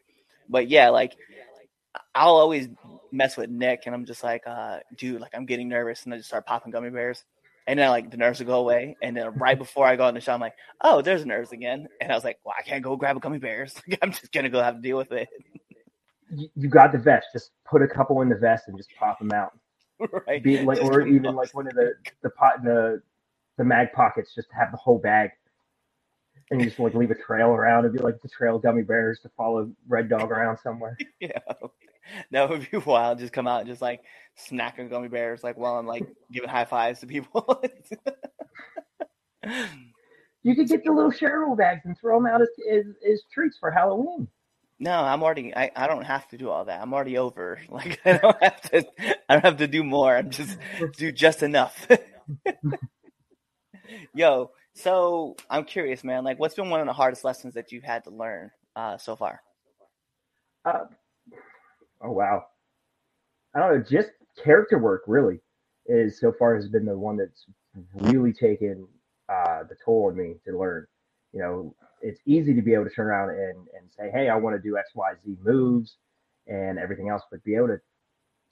But 0.51 0.69
yeah, 0.69 0.91
like 0.91 1.17
I'll 2.15 2.37
always 2.37 2.69
mess 3.13 3.37
with 3.37 3.49
Nick, 3.49 3.83
and 3.87 3.95
I'm 3.95 4.05
just 4.05 4.23
like, 4.23 4.47
uh, 4.47 4.81
dude, 4.97 5.21
like 5.21 5.33
I'm 5.35 5.47
getting 5.47 5.69
nervous, 5.69 6.05
and 6.05 6.13
I 6.13 6.19
just 6.19 6.29
start 6.29 6.47
popping 6.47 6.71
gummy 6.73 6.91
bears, 6.91 7.25
and 7.69 7.79
then 7.79 7.91
like 7.91 8.11
the 8.11 8.17
nerves 8.17 8.41
will 8.41 8.47
go 8.47 8.59
away, 8.59 8.97
and 9.03 9.17
then 9.17 9.33
right 9.35 9.57
before 9.57 9.87
I 9.87 9.95
go 9.95 10.09
in 10.09 10.15
the 10.15 10.21
shot, 10.21 10.35
I'm 10.35 10.41
like, 10.41 10.55
oh, 10.81 11.03
there's 11.03 11.25
nerves 11.25 11.53
again, 11.53 11.87
and 12.01 12.11
I 12.11 12.15
was 12.17 12.25
like, 12.25 12.41
well, 12.45 12.55
I 12.59 12.63
can't 12.63 12.83
go 12.83 12.97
grab 12.97 13.17
a 13.17 13.21
gummy 13.21 13.39
bears, 13.39 13.81
like 13.89 14.01
I'm 14.03 14.11
just 14.11 14.33
gonna 14.33 14.51
go 14.51 14.61
have 14.61 14.77
to 14.77 14.81
deal 14.81 14.97
with 14.97 15.13
it, 15.13 15.29
you, 16.35 16.49
you 16.57 16.69
got 16.69 16.93
the 16.93 16.99
vest. 16.99 17.29
Just 17.33 17.51
put 17.69 17.83
a 17.83 17.89
couple 17.89 18.21
in 18.23 18.29
the 18.29 18.37
vest 18.37 18.65
and 18.69 18.77
just 18.77 18.91
pop 18.99 19.19
them 19.19 19.33
out. 19.33 19.53
right? 20.27 20.43
Be 20.43 20.63
like, 20.63 20.79
Just 20.81 20.91
or 20.91 21.07
even 21.07 21.27
up. 21.27 21.37
like 21.37 21.55
one 21.55 21.67
of 21.67 21.75
the 21.75 21.93
the 22.23 22.31
pot 22.31 22.63
the 22.63 23.03
the 23.57 23.65
mag 23.65 23.93
pockets. 23.93 24.35
Just 24.35 24.49
have 24.57 24.71
the 24.71 24.77
whole 24.77 24.99
bag, 24.99 25.31
and 26.51 26.61
you 26.61 26.67
just 26.67 26.79
like 26.79 26.95
leave 26.95 27.11
a 27.11 27.15
trail 27.15 27.49
around. 27.49 27.85
It'd 27.85 27.97
be 27.97 28.03
like 28.03 28.21
the 28.23 28.29
trail 28.29 28.57
of 28.57 28.63
gummy 28.63 28.83
bears 28.83 29.21
to 29.21 29.31
follow 29.37 29.71
Red 29.87 30.09
Dog 30.09 30.31
around 30.31 30.59
somewhere. 30.59 30.97
yeah, 31.21 31.39
that 32.31 32.49
would 32.49 32.69
be 32.71 32.79
wild. 32.79 33.19
Just 33.19 33.33
come 33.33 33.47
out 33.47 33.61
and 33.61 33.69
just 33.69 33.83
like 33.83 34.03
snack 34.37 34.77
on 34.79 34.89
gummy 34.89 35.09
bears, 35.09 35.43
like 35.45 35.57
while 35.57 35.77
I'm 35.77 35.87
like 35.87 36.07
giving 36.33 36.49
high 36.49 36.65
fives 36.65 37.01
to 37.01 37.07
people. 37.07 37.63
You 40.43 40.55
could 40.55 40.69
get 40.69 40.85
the 40.85 40.93
little 40.93 41.11
Cheryl 41.11 41.57
bags 41.57 41.83
and 41.85 41.99
throw 41.99 42.17
them 42.17 42.27
out 42.27 42.41
as, 42.41 42.49
as, 42.71 42.85
as 43.11 43.23
treats 43.33 43.59
for 43.59 43.71
Halloween. 43.71 44.29
No, 44.79 44.93
I'm 44.93 45.23
already. 45.23 45.55
I, 45.55 45.71
I 45.75 45.87
don't 45.89 46.05
have 46.05 46.29
to 46.29 46.39
do 46.39 46.49
all 46.49 46.65
that. 46.67 46.81
I'm 46.81 46.95
already 46.95 47.19
over. 47.19 47.59
Like 47.69 48.01
I 48.07 48.19
don't 48.19 48.43
have 48.43 48.61
to. 48.71 48.87
I 49.29 49.35
don't 49.35 49.45
have 49.45 49.57
to 49.59 49.67
do 49.67 49.83
more. 49.83 50.17
I'm 50.17 50.31
just 50.31 50.57
do 50.97 51.11
just 51.13 51.43
enough. 51.43 51.87
Yo, 54.15 54.53
so 54.79 55.37
I'm 55.51 55.65
curious, 55.65 56.05
man. 56.05 56.25
Like, 56.25 56.39
what's 56.39 56.55
been 56.55 56.71
one 56.71 56.81
of 56.81 56.87
the 56.87 56.93
hardest 56.93 57.25
lessons 57.25 57.55
that 57.55 57.73
you've 57.73 57.85
had 57.85 58.05
to 58.05 58.11
learn 58.11 58.51
uh, 58.77 58.97
so 58.97 59.17
far? 59.17 59.41
Uh, 60.65 60.85
oh 62.03 62.13
wow, 62.13 62.45
I 63.55 63.61
don't 63.61 63.75
know. 63.75 63.85
Just 63.89 64.11
character 64.43 64.79
work 64.79 65.03
really 65.07 65.41
is 65.87 66.21
so 66.21 66.33
far 66.39 66.55
has 66.55 66.69
been 66.69 66.85
the 66.85 66.97
one 66.97 67.17
that's 67.17 67.47
really 67.95 68.33
taken 68.33 68.87
uh, 69.29 69.65
the 69.69 69.77
toll 69.85 70.07
on 70.11 70.17
me 70.17 70.35
to 70.47 70.59
learn. 70.59 70.87
You 71.33 71.41
know, 71.41 71.75
it's 72.01 72.21
easy 72.27 72.55
to 72.55 72.63
be 72.63 72.75
able 72.75 72.85
to 72.85 72.91
turn 72.91 73.07
around 73.07 73.31
and, 73.31 73.67
and 73.77 73.91
say, 73.97 74.11
hey, 74.13 74.29
I 74.29 74.37
want 74.37 74.57
to 74.57 74.63
do 74.63 74.77
X, 74.77 74.91
Y, 74.95 75.13
Z 75.25 75.37
moves 75.43 75.97
and 76.47 76.79
everything 76.79 77.09
else, 77.09 77.23
but 77.31 77.43
be 77.45 77.55
able 77.55 77.69
to 77.69 77.81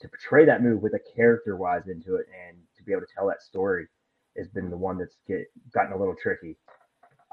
to 0.00 0.08
portray 0.08 0.44
that 0.44 0.62
move 0.62 0.82
with 0.82 0.92
a 0.92 1.00
character 1.16 1.56
wise 1.56 1.88
into 1.88 2.16
it 2.16 2.26
and 2.46 2.58
to 2.76 2.82
be 2.82 2.92
able 2.92 3.00
to 3.00 3.06
tell 3.14 3.26
that 3.26 3.42
story 3.42 3.86
has 4.38 4.48
been 4.48 4.70
the 4.70 4.76
one 4.76 4.98
that's 4.98 5.16
get 5.28 5.46
gotten 5.72 5.92
a 5.92 5.98
little 5.98 6.16
tricky. 6.20 6.56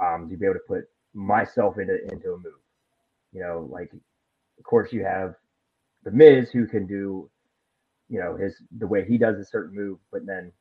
Um, 0.01 0.27
to 0.29 0.36
be 0.36 0.45
able 0.45 0.55
to 0.55 0.62
put 0.67 0.86
myself 1.13 1.77
into 1.77 2.01
into 2.12 2.33
a 2.33 2.38
move. 2.38 2.62
You 3.31 3.41
know, 3.41 3.67
like 3.72 3.91
of 3.93 4.63
course 4.63 4.91
you 4.91 5.03
have 5.03 5.36
the 6.03 6.12
Miz 6.12 6.50
who 6.51 6.67
can 6.67 6.86
do, 6.86 7.29
you 8.10 8.19
know, 8.19 8.36
his 8.36 8.62
the 8.77 8.88
way 8.88 9.05
he 9.05 9.17
does 9.17 9.39
a 9.39 9.45
certain 9.45 9.75
move, 9.75 10.00
but 10.12 10.25
then 10.25 10.51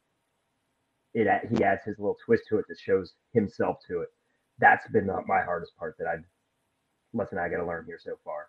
it 1.14 1.26
he 1.54 1.64
adds 1.64 1.84
his 1.84 1.98
little 1.98 2.16
twist 2.24 2.44
to 2.48 2.58
it 2.58 2.66
that 2.68 2.78
shows 2.78 3.14
himself 3.32 3.78
to 3.88 4.00
it. 4.00 4.08
That's 4.58 4.86
been 4.88 5.06
the, 5.06 5.20
my 5.26 5.42
hardest 5.42 5.76
part 5.76 5.96
that 5.98 6.06
I've 6.06 6.24
lesson 7.12 7.38
I 7.38 7.48
got 7.48 7.58
to 7.58 7.66
learn 7.66 7.84
here 7.86 7.98
so 8.02 8.12
far. 8.24 8.46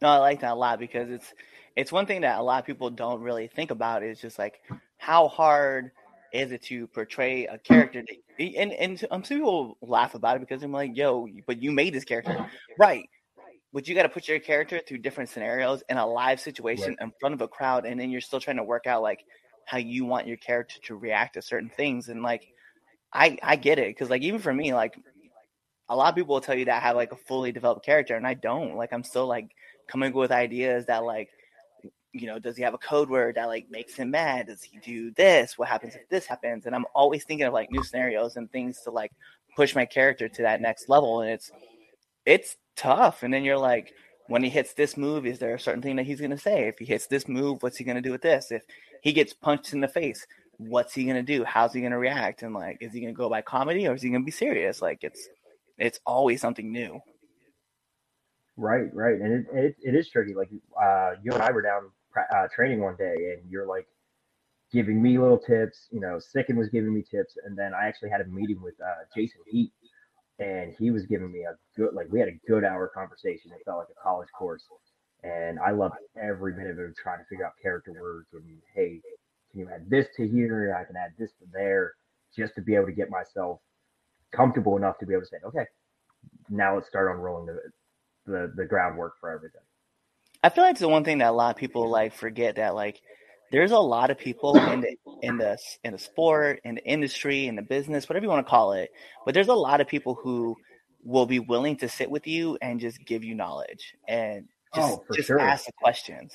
No, 0.00 0.08
I 0.08 0.18
like 0.18 0.40
that 0.40 0.52
a 0.52 0.54
lot 0.54 0.78
because 0.78 1.10
it's 1.10 1.34
it's 1.76 1.92
one 1.92 2.06
thing 2.06 2.22
that 2.22 2.38
a 2.38 2.42
lot 2.42 2.60
of 2.60 2.66
people 2.66 2.90
don't 2.90 3.20
really 3.20 3.48
think 3.48 3.70
about 3.70 4.02
is 4.02 4.20
just 4.20 4.38
like 4.38 4.60
how 4.96 5.28
hard 5.28 5.90
is 6.32 6.52
it 6.52 6.62
to 6.64 6.86
portray 6.88 7.46
a 7.46 7.58
character 7.58 8.02
that, 8.02 8.42
and 8.44 8.72
and 8.72 9.04
um, 9.10 9.24
some 9.24 9.38
people 9.38 9.78
laugh 9.80 10.14
about 10.14 10.36
it 10.36 10.40
because 10.40 10.62
I'm 10.62 10.72
like, 10.72 10.96
yo, 10.96 11.26
but 11.46 11.62
you 11.62 11.72
made 11.72 11.94
this 11.94 12.04
character, 12.04 12.46
right? 12.78 13.08
But 13.72 13.86
you 13.86 13.94
got 13.94 14.04
to 14.04 14.08
put 14.08 14.28
your 14.28 14.38
character 14.38 14.80
through 14.86 14.98
different 14.98 15.30
scenarios 15.30 15.82
in 15.88 15.98
a 15.98 16.06
live 16.06 16.40
situation 16.40 16.96
in 17.00 17.12
front 17.20 17.34
of 17.34 17.40
a 17.40 17.48
crowd, 17.48 17.84
and 17.84 18.00
then 18.00 18.10
you're 18.10 18.20
still 18.20 18.40
trying 18.40 18.56
to 18.56 18.64
work 18.64 18.86
out 18.86 19.02
like 19.02 19.24
how 19.66 19.78
you 19.78 20.04
want 20.04 20.26
your 20.26 20.38
character 20.38 20.76
to 20.84 20.96
react 20.96 21.34
to 21.34 21.42
certain 21.42 21.70
things, 21.76 22.08
and 22.08 22.22
like 22.22 22.46
I 23.12 23.38
I 23.42 23.56
get 23.56 23.78
it 23.78 23.88
because 23.88 24.10
like 24.10 24.22
even 24.22 24.40
for 24.40 24.52
me, 24.52 24.74
like 24.74 24.98
a 25.88 25.96
lot 25.96 26.10
of 26.10 26.14
people 26.14 26.34
will 26.34 26.40
tell 26.40 26.54
you 26.54 26.66
that 26.66 26.82
I 26.82 26.86
have 26.86 26.96
like 26.96 27.12
a 27.12 27.16
fully 27.16 27.52
developed 27.52 27.84
character, 27.84 28.16
and 28.16 28.26
I 28.26 28.34
don't. 28.34 28.76
Like 28.76 28.92
I'm 28.92 29.04
still 29.04 29.26
like 29.26 29.50
coming 29.88 30.10
up 30.10 30.14
with 30.14 30.30
ideas 30.30 30.86
that 30.86 31.04
like 31.04 31.30
you 32.20 32.26
know 32.26 32.38
does 32.38 32.56
he 32.56 32.62
have 32.62 32.74
a 32.74 32.78
code 32.78 33.08
word 33.08 33.36
that 33.36 33.46
like 33.46 33.70
makes 33.70 33.94
him 33.94 34.10
mad? 34.10 34.46
Does 34.46 34.62
he 34.62 34.78
do 34.78 35.10
this? 35.12 35.58
What 35.58 35.68
happens 35.68 35.94
if 35.94 36.08
this 36.08 36.26
happens? 36.26 36.66
And 36.66 36.74
i'm 36.74 36.86
always 36.94 37.24
thinking 37.24 37.46
of 37.46 37.52
like 37.52 37.70
new 37.70 37.82
scenarios 37.82 38.36
and 38.36 38.50
things 38.50 38.80
to 38.82 38.90
like 38.90 39.12
push 39.56 39.74
my 39.74 39.84
character 39.84 40.28
to 40.28 40.42
that 40.42 40.60
next 40.60 40.88
level 40.88 41.20
and 41.20 41.30
it's 41.30 41.50
it's 42.26 42.56
tough. 42.76 43.22
And 43.22 43.32
then 43.32 43.44
you're 43.44 43.58
like 43.58 43.94
when 44.28 44.42
he 44.42 44.50
hits 44.50 44.74
this 44.74 44.96
move 44.96 45.26
is 45.26 45.38
there 45.38 45.54
a 45.54 45.60
certain 45.60 45.82
thing 45.82 45.96
that 45.96 46.06
he's 46.06 46.20
to 46.20 46.38
say? 46.38 46.68
If 46.68 46.78
he 46.78 46.84
hits 46.84 47.06
this 47.06 47.28
move 47.28 47.62
what's 47.62 47.76
he 47.76 47.84
to 47.84 48.00
do 48.00 48.12
with 48.12 48.22
this? 48.22 48.50
If 48.50 48.62
he 49.02 49.12
gets 49.12 49.32
punched 49.32 49.72
in 49.72 49.80
the 49.80 49.88
face 49.88 50.26
what's 50.58 50.92
he 50.92 51.04
to 51.04 51.22
do? 51.22 51.44
How's 51.44 51.72
he 51.72 51.80
to 51.82 51.88
react? 51.88 52.42
And 52.42 52.54
like 52.54 52.78
is 52.80 52.92
he 52.92 53.06
to 53.06 53.12
go 53.12 53.28
by 53.28 53.42
comedy 53.42 53.86
or 53.86 53.94
is 53.94 54.02
he 54.02 54.10
to 54.10 54.20
be 54.20 54.30
serious? 54.30 54.82
Like 54.82 55.04
it's 55.04 55.28
it's 55.78 56.00
always 56.04 56.40
something 56.40 56.72
new. 56.72 57.00
Right, 58.56 58.92
right, 58.92 59.20
and 59.20 59.32
it, 59.32 59.46
it, 59.54 59.76
it 59.80 59.94
is 59.94 60.08
tricky. 60.08 60.34
Like 60.34 60.50
uh, 60.76 61.12
you 61.22 61.32
and 61.32 61.40
I 61.40 61.52
were 61.52 61.62
down 61.62 61.92
uh, 62.16 62.48
training 62.54 62.80
one 62.80 62.96
day, 62.96 63.36
and 63.38 63.50
you're 63.50 63.66
like 63.66 63.86
giving 64.72 65.02
me 65.02 65.18
little 65.18 65.38
tips. 65.38 65.88
You 65.90 66.00
know, 66.00 66.18
Sicken 66.18 66.56
was 66.56 66.68
giving 66.68 66.94
me 66.94 67.02
tips, 67.02 67.36
and 67.44 67.56
then 67.56 67.72
I 67.74 67.86
actually 67.86 68.10
had 68.10 68.20
a 68.20 68.26
meeting 68.26 68.60
with 68.62 68.74
uh, 68.80 69.04
Jason 69.14 69.40
Heat, 69.46 69.72
and 70.38 70.74
he 70.78 70.90
was 70.90 71.06
giving 71.06 71.32
me 71.32 71.42
a 71.42 71.56
good, 71.76 71.94
like 71.94 72.06
we 72.10 72.20
had 72.20 72.28
a 72.28 72.38
good 72.46 72.64
hour 72.64 72.88
conversation. 72.88 73.52
It 73.52 73.64
felt 73.64 73.78
like 73.78 73.88
a 73.90 74.02
college 74.02 74.28
course, 74.36 74.64
and 75.22 75.58
I 75.58 75.70
loved 75.72 75.96
every 76.20 76.54
minute 76.54 76.72
of 76.72 76.90
it, 76.90 76.96
trying 76.96 77.18
to 77.18 77.24
figure 77.28 77.46
out 77.46 77.52
character 77.60 77.92
words 78.00 78.28
and 78.32 78.44
hey, 78.74 79.00
can 79.50 79.60
you 79.60 79.68
add 79.72 79.88
this 79.88 80.06
to 80.16 80.28
here? 80.28 80.76
I 80.78 80.84
can 80.84 80.96
add 80.96 81.12
this 81.18 81.32
to 81.40 81.46
there, 81.52 81.94
just 82.36 82.54
to 82.56 82.62
be 82.62 82.74
able 82.74 82.86
to 82.86 82.92
get 82.92 83.10
myself 83.10 83.60
comfortable 84.32 84.76
enough 84.76 84.98
to 84.98 85.06
be 85.06 85.14
able 85.14 85.22
to 85.22 85.28
say, 85.28 85.38
okay, 85.44 85.64
now 86.50 86.74
let's 86.74 86.88
start 86.88 87.14
unrolling 87.14 87.46
the 87.46 87.60
the, 88.26 88.52
the 88.56 88.64
groundwork 88.64 89.14
for 89.20 89.30
everything. 89.30 89.62
I 90.42 90.50
feel 90.50 90.64
like 90.64 90.72
it's 90.72 90.80
the 90.80 90.88
one 90.88 91.04
thing 91.04 91.18
that 91.18 91.30
a 91.30 91.32
lot 91.32 91.50
of 91.50 91.56
people 91.56 91.88
like 91.90 92.12
forget 92.14 92.56
that 92.56 92.74
like 92.74 93.00
there's 93.50 93.72
a 93.72 93.78
lot 93.78 94.10
of 94.10 94.18
people 94.18 94.60
in 94.60 94.80
the 94.80 94.96
in 95.22 95.36
the 95.38 95.58
in 95.84 95.92
the 95.92 95.98
sport, 95.98 96.60
in 96.64 96.76
the 96.76 96.84
industry, 96.84 97.46
in 97.46 97.56
the 97.56 97.62
business, 97.62 98.08
whatever 98.08 98.24
you 98.24 98.30
want 98.30 98.46
to 98.46 98.50
call 98.50 98.72
it. 98.72 98.90
But 99.24 99.34
there's 99.34 99.48
a 99.48 99.54
lot 99.54 99.80
of 99.80 99.88
people 99.88 100.14
who 100.14 100.56
will 101.02 101.26
be 101.26 101.38
willing 101.40 101.76
to 101.78 101.88
sit 101.88 102.10
with 102.10 102.26
you 102.26 102.58
and 102.62 102.80
just 102.80 103.04
give 103.04 103.24
you 103.24 103.34
knowledge 103.34 103.94
and 104.06 104.48
just 104.74 104.88
Oh, 104.88 105.04
just 105.14 105.26
sure. 105.26 105.40
ask 105.40 105.66
the 105.66 105.72
questions. 105.72 106.32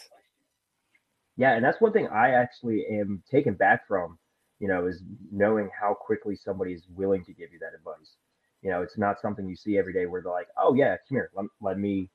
Yeah, 1.37 1.53
and 1.55 1.63
that's 1.63 1.81
one 1.81 1.93
thing 1.93 2.07
I 2.07 2.31
actually 2.31 2.85
am 2.91 3.23
taken 3.29 3.53
back 3.55 3.87
from, 3.87 4.19
you 4.59 4.67
know, 4.67 4.85
is 4.85 5.01
knowing 5.31 5.69
how 5.79 5.93
quickly 5.93 6.35
somebody 6.35 6.73
is 6.73 6.85
willing 6.89 7.23
to 7.25 7.33
give 7.33 7.51
you 7.51 7.59
that 7.59 7.73
advice. 7.75 8.15
You 8.61 8.69
know, 8.71 8.81
it's 8.81 8.97
not 8.97 9.19
something 9.19 9.47
you 9.47 9.55
see 9.55 9.77
every 9.77 9.93
day 9.93 10.05
where 10.05 10.21
they're 10.21 10.31
like, 10.31 10.47
"Oh 10.57 10.73
yeah, 10.73 10.95
come 10.97 11.17
here, 11.17 11.31
let, 11.35 11.45
let 11.61 11.79
me 11.79 12.09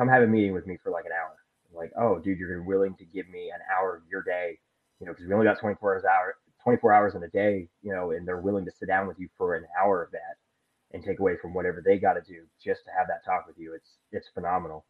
come 0.00 0.08
have 0.08 0.22
a 0.22 0.26
meeting 0.26 0.54
with 0.54 0.66
me 0.66 0.78
for 0.82 0.90
like 0.90 1.04
an 1.04 1.12
hour." 1.12 1.36
Like, 1.72 1.92
"Oh, 1.96 2.18
dude, 2.18 2.38
you're 2.38 2.62
willing 2.62 2.94
to 2.96 3.04
give 3.04 3.28
me 3.28 3.50
an 3.50 3.60
hour 3.70 3.96
of 3.96 4.02
your 4.10 4.22
day, 4.22 4.58
you 4.98 5.06
know, 5.06 5.12
because 5.12 5.26
we 5.26 5.34
only 5.34 5.46
got 5.46 5.58
24 5.58 5.94
hours 5.94 6.04
hour 6.04 6.36
24 6.62 6.92
hours 6.92 7.14
in 7.14 7.22
a 7.22 7.28
day, 7.28 7.68
you 7.82 7.92
know, 7.92 8.10
and 8.10 8.26
they're 8.26 8.40
willing 8.40 8.64
to 8.64 8.72
sit 8.78 8.86
down 8.86 9.06
with 9.06 9.18
you 9.18 9.28
for 9.36 9.56
an 9.56 9.64
hour 9.80 10.02
of 10.02 10.10
that 10.12 10.36
and 10.92 11.02
take 11.02 11.20
away 11.20 11.36
from 11.40 11.54
whatever 11.54 11.82
they 11.84 11.98
got 11.98 12.14
to 12.14 12.20
do 12.20 12.42
just 12.62 12.84
to 12.84 12.90
have 12.96 13.06
that 13.08 13.24
talk 13.24 13.46
with 13.46 13.56
you. 13.58 13.74
It's 13.74 13.96
it's 14.12 14.28
phenomenal. 14.34 14.84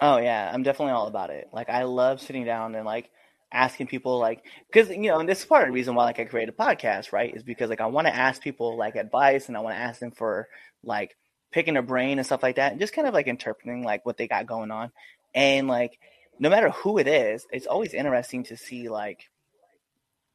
Oh 0.00 0.18
yeah, 0.18 0.50
I'm 0.52 0.62
definitely 0.62 0.92
all 0.92 1.06
about 1.06 1.30
it. 1.30 1.48
Like 1.52 1.68
I 1.68 1.84
love 1.84 2.20
sitting 2.20 2.44
down 2.44 2.74
and 2.74 2.84
like 2.84 3.10
asking 3.52 3.86
people 3.86 4.18
like 4.18 4.44
because 4.70 4.90
you 4.90 5.08
know 5.08 5.20
and 5.20 5.28
this 5.28 5.40
is 5.40 5.44
part 5.46 5.62
of 5.62 5.68
the 5.68 5.72
reason 5.72 5.94
why 5.94 6.04
like 6.04 6.20
I 6.20 6.24
create 6.24 6.48
a 6.48 6.52
podcast, 6.52 7.12
right? 7.12 7.34
Is 7.34 7.42
because 7.42 7.70
like 7.70 7.80
I 7.80 7.86
want 7.86 8.06
to 8.06 8.14
ask 8.14 8.42
people 8.42 8.76
like 8.76 8.96
advice 8.96 9.48
and 9.48 9.56
I 9.56 9.60
want 9.60 9.76
to 9.76 9.80
ask 9.80 10.00
them 10.00 10.12
for 10.12 10.48
like 10.82 11.16
picking 11.50 11.74
their 11.74 11.82
brain 11.82 12.18
and 12.18 12.26
stuff 12.26 12.42
like 12.42 12.56
that 12.56 12.72
and 12.72 12.80
just 12.80 12.92
kind 12.92 13.08
of 13.08 13.14
like 13.14 13.26
interpreting 13.26 13.82
like 13.82 14.04
what 14.04 14.16
they 14.16 14.28
got 14.28 14.46
going 14.46 14.70
on. 14.70 14.90
And 15.34 15.68
like 15.68 15.98
no 16.38 16.50
matter 16.50 16.70
who 16.70 16.98
it 16.98 17.08
is, 17.08 17.46
it's 17.50 17.66
always 17.66 17.94
interesting 17.94 18.44
to 18.44 18.56
see 18.56 18.88
like 18.88 19.28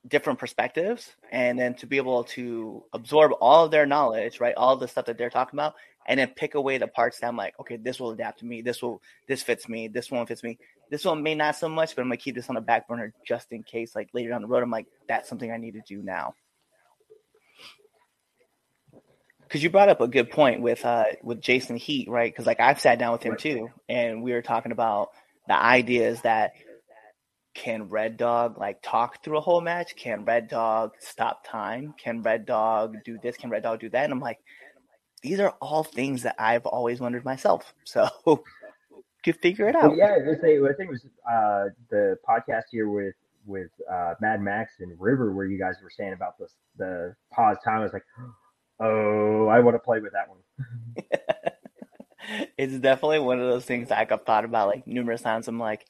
different 0.08 0.40
perspectives 0.40 1.16
and 1.32 1.60
then 1.60 1.76
to 1.76 1.86
be 1.86 1.98
able 1.98 2.24
to 2.24 2.84
absorb 2.94 3.34
all 3.40 3.66
of 3.66 3.72
their 3.72 3.86
knowledge, 3.86 4.40
right? 4.40 4.56
All 4.56 4.76
the 4.76 4.88
stuff 4.88 5.06
that 5.06 5.18
they're 5.18 5.30
talking 5.30 5.60
about 5.60 5.76
and 6.08 6.20
then 6.20 6.30
pick 6.30 6.56
away 6.56 6.78
the 6.78 6.88
parts 6.88 7.20
that 7.20 7.28
I'm 7.28 7.38
like, 7.38 7.60
okay, 7.60 7.78
this 7.78 8.00
will 8.00 8.12
adapt 8.12 8.40
to 8.40 8.46
me. 8.46 8.62
This 8.62 8.82
will 8.82 9.02
this 9.28 9.44
fits 9.44 9.70
me. 9.70 9.88
This 9.88 10.10
one 10.10 10.26
fits 10.26 10.44
me. 10.44 10.58
This 10.90 11.06
one 11.06 11.24
may 11.24 11.36
not 11.36 11.56
so 11.56 11.70
much, 11.70 11.96
but 11.96 12.02
I'm 12.02 12.08
gonna 12.08 12.18
keep 12.18 12.36
this 12.36 12.50
on 12.50 12.56
the 12.56 12.62
back 12.62 12.88
burner 12.88 13.14
just 13.26 13.52
in 13.52 13.64
case. 13.64 13.96
Like 13.96 14.10
later 14.14 14.30
down 14.30 14.42
the 14.42 14.48
road, 14.48 14.64
I'm 14.64 14.72
like, 14.72 14.88
that's 15.08 15.30
something 15.30 15.52
I 15.52 15.58
need 15.58 15.74
to 15.74 15.82
do 15.88 16.02
now. 16.02 16.34
Because 19.52 19.64
you 19.64 19.70
brought 19.70 19.90
up 19.90 20.00
a 20.00 20.08
good 20.08 20.30
point 20.30 20.62
with 20.62 20.86
uh 20.86 21.04
with 21.22 21.42
Jason 21.42 21.76
Heat, 21.76 22.08
right? 22.10 22.32
Because 22.32 22.46
like 22.46 22.62
I've 22.62 22.80
sat 22.80 23.00
down 23.00 23.12
with 23.12 23.22
him 23.22 23.36
too, 23.36 23.70
and 23.90 24.24
we 24.24 24.32
were 24.32 24.42
talking 24.42 24.72
about 24.72 25.10
the 25.48 25.62
ideas 25.62 26.22
that 26.22 26.54
can 27.54 27.90
Red 27.90 28.16
Dog 28.16 28.58
like 28.58 28.82
talk 28.82 29.24
through 29.24 29.38
a 29.38 29.42
whole 29.42 29.60
match? 29.60 29.96
Can 29.98 30.24
Red 30.24 30.48
Dog 30.48 30.92
stop 31.00 31.46
time? 31.46 31.94
Can 32.02 32.22
Red 32.22 32.46
Dog 32.46 32.96
do 33.04 33.18
this? 33.22 33.36
Can 33.36 33.50
Red 33.50 33.64
Dog 33.64 33.82
do 33.82 33.90
that? 33.90 34.06
And 34.06 34.14
I'm 34.14 34.22
like, 34.22 34.40
these 35.22 35.40
are 35.40 35.52
all 35.62 35.84
things 35.84 36.24
that 36.24 36.36
I've 36.40 36.66
always 36.66 37.00
wondered 37.00 37.26
myself. 37.26 37.74
So 37.84 38.08
could 39.24 39.38
figure 39.40 39.68
it 39.68 39.76
out. 39.76 39.90
Well, 39.90 39.98
yeah, 39.98 40.16
I 40.16 40.34
think 40.34 40.44
it 40.44 40.90
was 40.90 41.06
uh, 41.30 41.66
the 41.90 42.18
podcast 42.28 42.64
here 42.72 42.90
with 42.90 43.16
with 43.46 43.70
uh, 43.92 44.14
Mad 44.22 44.42
Max 44.42 44.76
and 44.80 45.00
River 45.00 45.34
where 45.34 45.46
you 45.46 45.60
guys 45.60 45.76
were 45.84 45.92
saying 45.92 46.14
about 46.14 46.38
the 46.38 46.48
the 46.78 47.16
pause 47.32 47.58
time. 47.64 47.82
I 47.82 47.84
was 47.84 47.94
like, 47.94 48.06
oh, 48.20 48.34
Oh, 48.82 49.48
I 49.48 49.60
want 49.60 49.76
to 49.76 49.80
play 49.80 50.00
with 50.00 50.14
that 50.14 50.28
one. 50.28 50.40
it's 52.58 52.78
definitely 52.80 53.20
one 53.20 53.40
of 53.40 53.48
those 53.48 53.66
things 53.66 53.92
I've 53.92 54.10
thought 54.26 54.46
about 54.46 54.68
like 54.68 54.88
numerous 54.88 55.22
times. 55.22 55.48
I'm 55.48 55.60
like, 55.60 55.86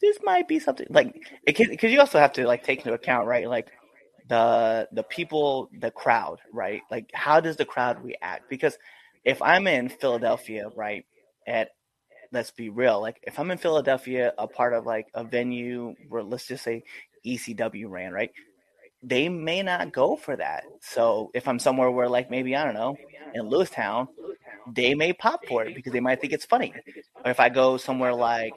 this 0.00 0.18
might 0.22 0.48
be 0.48 0.58
something 0.58 0.86
like 0.90 1.14
it 1.46 1.56
because 1.56 1.92
you 1.92 2.00
also 2.00 2.18
have 2.18 2.32
to 2.32 2.46
like 2.46 2.62
take 2.64 2.80
into 2.80 2.92
account 2.92 3.26
right 3.26 3.48
like 3.48 3.72
the 4.28 4.88
the 4.92 5.02
people 5.02 5.68
the 5.80 5.90
crowd 5.90 6.38
right 6.52 6.82
like 6.90 7.10
how 7.14 7.40
does 7.40 7.56
the 7.56 7.64
crowd 7.64 8.02
react 8.02 8.48
because 8.48 8.78
if 9.24 9.40
i'm 9.42 9.66
in 9.66 9.88
philadelphia 9.88 10.68
right 10.76 11.04
at 11.46 11.70
let's 12.32 12.50
be 12.50 12.68
real 12.68 13.00
like 13.00 13.18
if 13.22 13.38
i'm 13.38 13.50
in 13.50 13.58
philadelphia 13.58 14.32
a 14.38 14.46
part 14.46 14.74
of 14.74 14.86
like 14.86 15.06
a 15.14 15.24
venue 15.24 15.94
where 16.08 16.22
let's 16.22 16.46
just 16.46 16.62
say 16.62 16.82
ecw 17.26 17.88
ran 17.88 18.12
right 18.12 18.30
they 19.02 19.28
may 19.28 19.62
not 19.62 19.92
go 19.92 20.16
for 20.16 20.36
that 20.36 20.64
so 20.80 21.30
if 21.34 21.46
i'm 21.46 21.58
somewhere 21.58 21.90
where 21.90 22.08
like 22.08 22.30
maybe 22.30 22.56
i 22.56 22.64
don't 22.64 22.74
know 22.74 22.96
in 23.34 23.42
lewistown 23.42 24.08
they 24.74 24.94
may 24.94 25.12
pop 25.12 25.40
for 25.46 25.64
it 25.64 25.74
because 25.74 25.92
they 25.92 26.00
might 26.00 26.20
think 26.20 26.32
it's 26.32 26.44
funny 26.44 26.72
or 27.24 27.30
if 27.30 27.38
i 27.38 27.48
go 27.48 27.76
somewhere 27.76 28.12
like 28.12 28.54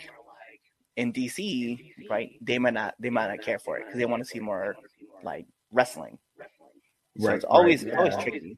in 0.98 1.14
DC, 1.14 1.94
right, 2.10 2.32
they 2.42 2.60
might 2.60 2.74
not 2.74 2.96
they 3.00 3.10
might 3.10 3.28
not 3.28 3.42
care 3.42 3.60
for 3.60 3.78
it 3.78 3.86
because 3.86 4.00
they 4.00 4.06
want 4.06 4.24
to 4.24 4.30
see 4.30 4.40
more 4.40 4.76
like 5.24 5.46
wrestling. 5.72 6.18
So 7.18 7.28
Right, 7.28 7.36
it's 7.36 7.46
always 7.46 7.84
right, 7.86 7.98
always 7.98 8.16
tricky. 8.18 8.58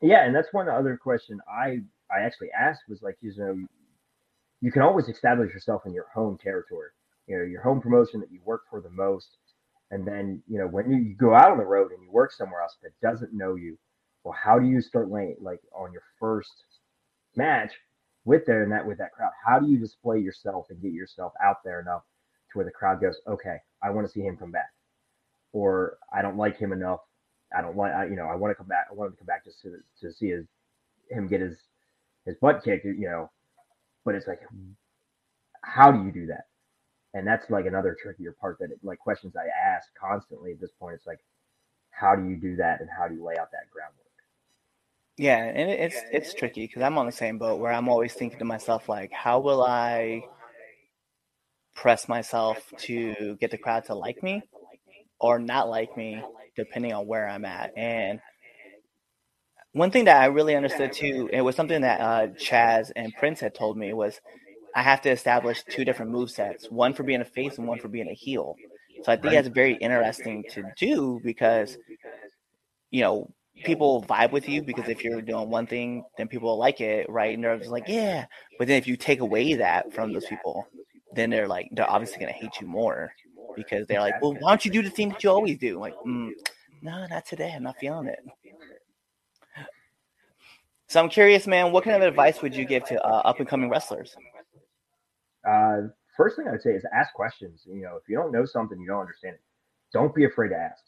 Yeah, 0.00 0.24
and 0.24 0.34
that's 0.34 0.52
one 0.52 0.68
other 0.68 0.96
question 0.96 1.40
I 1.48 1.80
I 2.14 2.20
actually 2.20 2.50
asked 2.58 2.82
was 2.88 3.02
like, 3.02 3.16
you 3.20 3.32
know, 3.36 3.56
you 4.60 4.70
can 4.70 4.82
always 4.82 5.08
establish 5.08 5.52
yourself 5.52 5.82
in 5.86 5.92
your 5.92 6.06
home 6.14 6.38
territory, 6.42 6.90
you 7.26 7.38
know, 7.38 7.44
your 7.44 7.62
home 7.62 7.80
promotion 7.80 8.20
that 8.20 8.30
you 8.30 8.40
work 8.44 8.62
for 8.70 8.80
the 8.80 8.90
most, 8.90 9.36
and 9.90 10.06
then 10.06 10.42
you 10.48 10.58
know 10.58 10.66
when 10.66 10.90
you, 10.90 10.98
you 10.98 11.14
go 11.14 11.34
out 11.34 11.50
on 11.50 11.58
the 11.58 11.64
road 11.64 11.92
and 11.92 12.02
you 12.02 12.10
work 12.10 12.32
somewhere 12.32 12.62
else 12.62 12.76
that 12.82 12.92
doesn't 13.02 13.32
know 13.32 13.54
you, 13.54 13.78
well, 14.24 14.34
how 14.34 14.58
do 14.58 14.66
you 14.66 14.80
start 14.80 15.10
laying 15.10 15.36
like 15.40 15.60
on 15.74 15.92
your 15.92 16.02
first 16.18 16.64
match 17.36 17.72
with 18.24 18.46
there 18.46 18.62
and 18.62 18.72
that 18.72 18.86
with 18.86 18.98
that 18.98 19.12
crowd? 19.12 19.32
How 19.46 19.58
do 19.58 19.66
you 19.68 19.78
display 19.78 20.18
yourself 20.18 20.66
and 20.70 20.80
get 20.82 20.92
yourself 20.92 21.32
out 21.42 21.58
there 21.64 21.80
enough 21.80 22.02
to 22.52 22.58
where 22.58 22.64
the 22.64 22.70
crowd 22.70 23.00
goes, 23.00 23.16
okay, 23.26 23.58
I 23.82 23.90
want 23.90 24.06
to 24.06 24.12
see 24.12 24.20
him 24.20 24.36
come 24.36 24.50
back, 24.50 24.72
or 25.52 25.98
I 26.12 26.22
don't 26.22 26.36
like 26.36 26.58
him 26.58 26.72
enough. 26.72 27.00
I 27.56 27.60
don't 27.60 27.76
like, 27.76 27.92
I, 27.92 28.06
you 28.06 28.16
know, 28.16 28.26
I 28.26 28.34
want 28.34 28.50
to 28.50 28.54
come 28.54 28.66
back. 28.66 28.86
I 28.90 28.94
want 28.94 29.08
him 29.08 29.12
to 29.12 29.18
come 29.18 29.26
back 29.26 29.44
just 29.44 29.60
to 29.62 29.76
to 30.00 30.12
see 30.12 30.30
his 30.30 30.46
him 31.10 31.28
get 31.28 31.40
his 31.40 31.56
his 32.26 32.36
butt 32.40 32.64
kicked, 32.64 32.84
you 32.84 33.08
know. 33.08 33.30
But 34.04 34.14
it's 34.14 34.26
like, 34.26 34.40
how 35.62 35.92
do 35.92 36.04
you 36.04 36.12
do 36.12 36.26
that? 36.26 36.46
And 37.14 37.26
that's 37.26 37.48
like 37.48 37.66
another 37.66 37.96
trickier 38.00 38.32
part 38.32 38.58
that, 38.58 38.70
it, 38.70 38.78
like, 38.82 38.98
questions 38.98 39.34
I 39.36 39.46
ask 39.68 39.88
constantly 39.98 40.52
at 40.52 40.60
this 40.60 40.72
point. 40.78 40.96
It's 40.96 41.06
like, 41.06 41.20
how 41.90 42.16
do 42.16 42.28
you 42.28 42.36
do 42.36 42.56
that, 42.56 42.80
and 42.80 42.90
how 42.90 43.08
do 43.08 43.14
you 43.14 43.24
lay 43.24 43.36
out 43.38 43.52
that 43.52 43.70
groundwork? 43.70 44.00
Yeah, 45.16 45.44
and 45.44 45.70
it's 45.70 45.96
it's 46.10 46.34
tricky 46.34 46.66
because 46.66 46.82
I'm 46.82 46.98
on 46.98 47.06
the 47.06 47.12
same 47.12 47.38
boat 47.38 47.60
where 47.60 47.72
I'm 47.72 47.88
always 47.88 48.12
thinking 48.14 48.40
to 48.40 48.44
myself 48.44 48.88
like, 48.88 49.12
how 49.12 49.38
will 49.38 49.62
I 49.62 50.24
press 51.74 52.08
myself 52.08 52.72
to 52.78 53.36
get 53.40 53.50
the 53.50 53.58
crowd 53.58 53.84
to 53.86 53.94
like 53.94 54.22
me 54.22 54.42
or 55.20 55.38
not 55.38 55.68
like 55.68 55.96
me, 55.96 56.22
depending 56.56 56.92
on 56.92 57.06
where 57.06 57.28
I'm 57.28 57.44
at. 57.44 57.76
And 57.76 58.20
one 59.72 59.90
thing 59.90 60.04
that 60.04 60.20
I 60.20 60.26
really 60.26 60.54
understood 60.54 60.92
too, 60.92 61.28
it 61.32 61.40
was 61.40 61.56
something 61.56 61.82
that 61.82 62.00
uh, 62.00 62.26
Chaz 62.28 62.90
and 62.94 63.14
Prince 63.14 63.40
had 63.40 63.54
told 63.54 63.76
me 63.76 63.92
was 63.92 64.20
I 64.74 64.82
have 64.82 65.00
to 65.02 65.10
establish 65.10 65.62
two 65.64 65.84
different 65.84 66.10
move 66.12 66.30
sets, 66.30 66.70
one 66.70 66.94
for 66.94 67.02
being 67.04 67.20
a 67.20 67.24
face 67.24 67.58
and 67.58 67.66
one 67.68 67.78
for 67.78 67.88
being 67.88 68.08
a 68.08 68.14
heel. 68.14 68.56
So 69.02 69.12
I 69.12 69.16
think 69.16 69.26
Right. 69.26 69.34
that's 69.34 69.48
very 69.48 69.74
interesting 69.74 70.44
to 70.50 70.62
do 70.76 71.20
because 71.22 71.78
you 72.90 73.02
know 73.02 73.30
people 73.64 74.02
vibe 74.04 74.32
with 74.32 74.48
you 74.48 74.62
because 74.62 74.88
if 74.88 75.04
you're 75.04 75.22
doing 75.22 75.48
one 75.50 75.66
thing, 75.66 76.04
then 76.16 76.28
people 76.28 76.48
will 76.50 76.58
like 76.58 76.80
it, 76.80 77.08
right? 77.08 77.34
And 77.34 77.44
they're 77.44 77.56
just 77.58 77.70
like, 77.70 77.88
yeah. 77.88 78.26
But 78.58 78.68
then 78.68 78.78
if 78.78 78.86
you 78.86 78.96
take 78.96 79.20
away 79.20 79.54
that 79.54 79.92
from 79.92 80.12
those 80.12 80.26
people, 80.26 80.66
then 81.12 81.30
they're 81.30 81.48
like, 81.48 81.68
they're 81.72 81.90
obviously 81.90 82.18
gonna 82.20 82.32
hate 82.32 82.60
you 82.60 82.66
more 82.66 83.12
because 83.54 83.86
they're 83.86 84.00
like, 84.00 84.20
well, 84.20 84.34
why 84.34 84.50
don't 84.50 84.64
you 84.64 84.70
do 84.70 84.82
the 84.82 84.90
thing 84.90 85.08
that 85.10 85.22
you 85.22 85.30
always 85.30 85.58
do? 85.58 85.78
like, 85.78 85.94
mm, 86.06 86.30
no, 86.82 87.06
not 87.06 87.24
today. 87.26 87.52
I'm 87.54 87.62
not 87.62 87.78
feeling 87.78 88.08
it. 88.08 88.18
So 90.88 91.00
I'm 91.00 91.08
curious, 91.08 91.46
man. 91.46 91.72
What 91.72 91.84
kind 91.84 91.96
of 91.96 92.02
advice 92.08 92.42
would 92.42 92.54
you 92.54 92.64
give 92.66 92.84
to 92.84 93.02
uh, 93.02 93.22
up 93.24 93.40
and 93.40 93.48
coming 93.48 93.70
wrestlers? 93.70 94.16
Uh, 95.46 95.88
first 96.16 96.36
thing 96.36 96.46
I'd 96.48 96.62
say 96.62 96.70
is 96.70 96.84
ask 96.92 97.12
questions. 97.14 97.62
You 97.66 97.82
know, 97.82 97.96
if 97.96 98.08
you 98.08 98.16
don't 98.16 98.32
know 98.32 98.44
something, 98.44 98.80
you 98.80 98.86
don't 98.86 99.00
understand 99.00 99.34
it. 99.34 99.42
Don't 99.92 100.14
be 100.14 100.24
afraid 100.24 100.50
to 100.50 100.56
ask. 100.56 100.82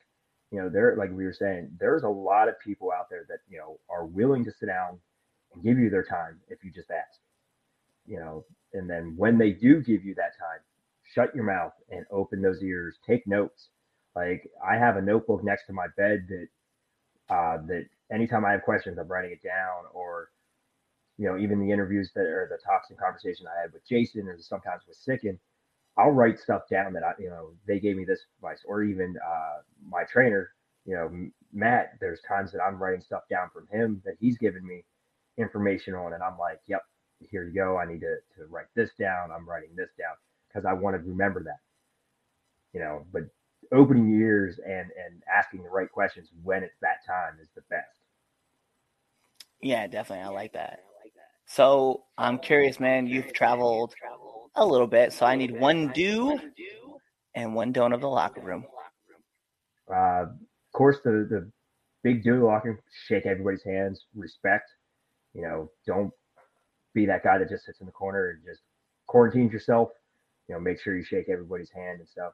You 0.51 0.62
know, 0.62 0.69
there, 0.69 0.97
like 0.97 1.11
we 1.11 1.25
were 1.25 1.33
saying, 1.33 1.71
there's 1.79 2.05
a 2.05 2.09
lot 2.09 2.49
of 2.49 2.55
people 2.64 2.90
out 2.92 3.11
there 3.11 3.27
that 3.29 3.38
you 3.49 3.59
know 3.59 3.79
are 3.90 4.07
willing 4.07 4.45
to 4.45 4.53
sit 4.53 4.66
down 4.66 4.99
and 5.53 5.62
give 5.62 5.79
you 5.79 5.90
their 5.90 6.05
time 6.05 6.40
if 6.49 6.64
you 6.64 6.71
just 6.71 6.90
ask. 6.90 7.21
You 8.07 8.19
know, 8.21 8.45
and 8.73 8.88
then 8.88 9.14
when 9.16 9.38
they 9.38 9.51
do 9.51 9.83
give 9.83 10.05
you 10.05 10.14
that 10.14 10.38
time, 10.38 10.61
shut 11.14 11.35
your 11.35 11.45
mouth 11.45 11.73
and 11.90 12.07
open 12.11 12.42
those 12.42 12.62
ears. 12.62 12.97
Take 13.07 13.27
notes. 13.27 13.69
Like 14.14 14.49
I 14.66 14.77
have 14.77 14.97
a 14.97 15.03
notebook 15.03 15.45
next 15.45 15.66
to 15.66 15.73
my 15.73 15.87
bed 15.97 16.27
that 16.29 17.35
uh, 17.35 17.59
that 17.66 17.87
anytime 18.11 18.45
I 18.45 18.53
have 18.53 18.62
questions, 18.62 18.99
I'm 18.99 19.09
writing 19.09 19.33
it 19.33 19.42
down 19.42 19.85
or 19.92 20.31
you 21.19 21.27
know, 21.27 21.39
even 21.39 21.61
the 21.61 21.73
interviews 21.73 22.11
that 22.15 22.27
or 22.27 22.49
the 22.51 22.59
talks 22.65 22.91
and 22.91 22.99
conversation 22.99 23.47
I 23.47 23.61
had 23.63 23.73
with 23.73 23.87
Jason 23.89 24.29
or 24.29 24.37
sometimes 24.39 24.83
with 24.87 24.97
Sicken, 24.97 25.39
I'll 25.97 26.11
write 26.11 26.39
stuff 26.39 26.63
down 26.71 26.93
that 26.93 27.03
I, 27.03 27.13
you 27.19 27.31
know, 27.31 27.51
they 27.67 27.81
gave 27.81 27.97
me 27.97 28.05
this 28.05 28.21
advice, 28.39 28.61
or 28.67 28.83
even 28.83 29.17
uh, 29.27 29.63
my 29.89 30.05
trainer, 30.05 30.51
you 30.85 30.95
know, 30.95 31.11
Matt. 31.53 31.95
There's 32.01 32.21
times 32.21 32.53
that 32.53 32.61
I'm 32.61 32.79
writing 32.79 33.01
stuff 33.01 33.23
down 33.31 33.49
from 33.53 33.67
him 33.69 34.03
that 34.05 34.17
he's 34.21 34.37
given 34.37 34.67
me 34.67 34.85
information 35.39 35.95
on, 35.95 36.13
and 36.13 36.23
I'm 36.23 36.39
like, 36.39 36.61
yep, 36.67 36.83
here 37.21 37.45
you 37.45 37.55
go. 37.55 37.79
I 37.79 37.87
need 37.87 38.01
to 38.01 38.17
to 38.37 38.47
write 38.51 38.67
this 38.75 38.91
down. 38.99 39.31
I'm 39.31 39.49
writing 39.49 39.71
this 39.75 39.91
down 39.99 40.15
because 40.49 40.67
I 40.67 40.75
want 40.75 40.97
to 40.97 41.09
remember 41.09 41.43
that, 41.45 41.61
you 42.75 42.81
know. 42.81 43.07
But 43.11 43.23
opening 43.73 44.11
your 44.11 44.21
ears 44.21 44.61
and 44.65 44.91
and 45.03 45.23
asking 45.35 45.63
the 45.63 45.71
right 45.71 45.91
questions 45.91 46.29
when 46.43 46.63
it's 46.63 46.77
that 46.83 47.07
time 47.07 47.39
is 47.41 47.49
the 47.55 47.63
best. 47.71 48.01
Yeah, 49.63 49.87
definitely. 49.87 50.25
I 50.25 50.29
like 50.29 50.53
that. 50.53 50.81
So 51.47 52.05
I'm 52.19 52.39
curious, 52.39 52.81
man. 52.81 53.07
You've 53.07 53.33
traveled 53.33 53.95
a 54.55 54.67
little 54.67 54.87
bit, 54.87 55.13
so 55.13 55.27
I 55.27 55.37
need 55.37 55.59
one 55.59 55.89
do 55.95 56.39
and 57.35 57.55
one 57.55 57.73
don't 57.73 57.93
of 57.93 58.01
the 58.01 58.09
locker 58.09 58.41
room. 58.41 58.65
Uh, 59.89 60.23
of 60.23 60.73
course, 60.73 60.99
the 61.05 61.27
the 61.31 61.51
big 62.03 62.25
do 62.25 62.45
locking, 62.45 62.79
shake 63.07 63.27
everybody's 63.27 63.63
hands, 63.65 64.07
respect. 64.15 64.71
You 65.35 65.43
know, 65.43 65.71
don't 65.87 66.13
be 66.95 67.07
that 67.07 67.23
guy 67.23 67.39
that 67.39 67.49
just 67.49 67.65
sits 67.67 67.81
in 67.81 67.87
the 67.87 67.93
corner 67.93 68.31
and 68.31 68.45
just 68.45 68.63
quarantines 69.07 69.53
yourself. 69.53 69.91
You 70.49 70.55
know, 70.55 70.61
make 70.61 70.81
sure 70.81 70.97
you 70.97 71.05
shake 71.05 71.29
everybody's 71.29 71.71
hand 71.71 72.01
and 72.01 72.09
stuff. 72.09 72.33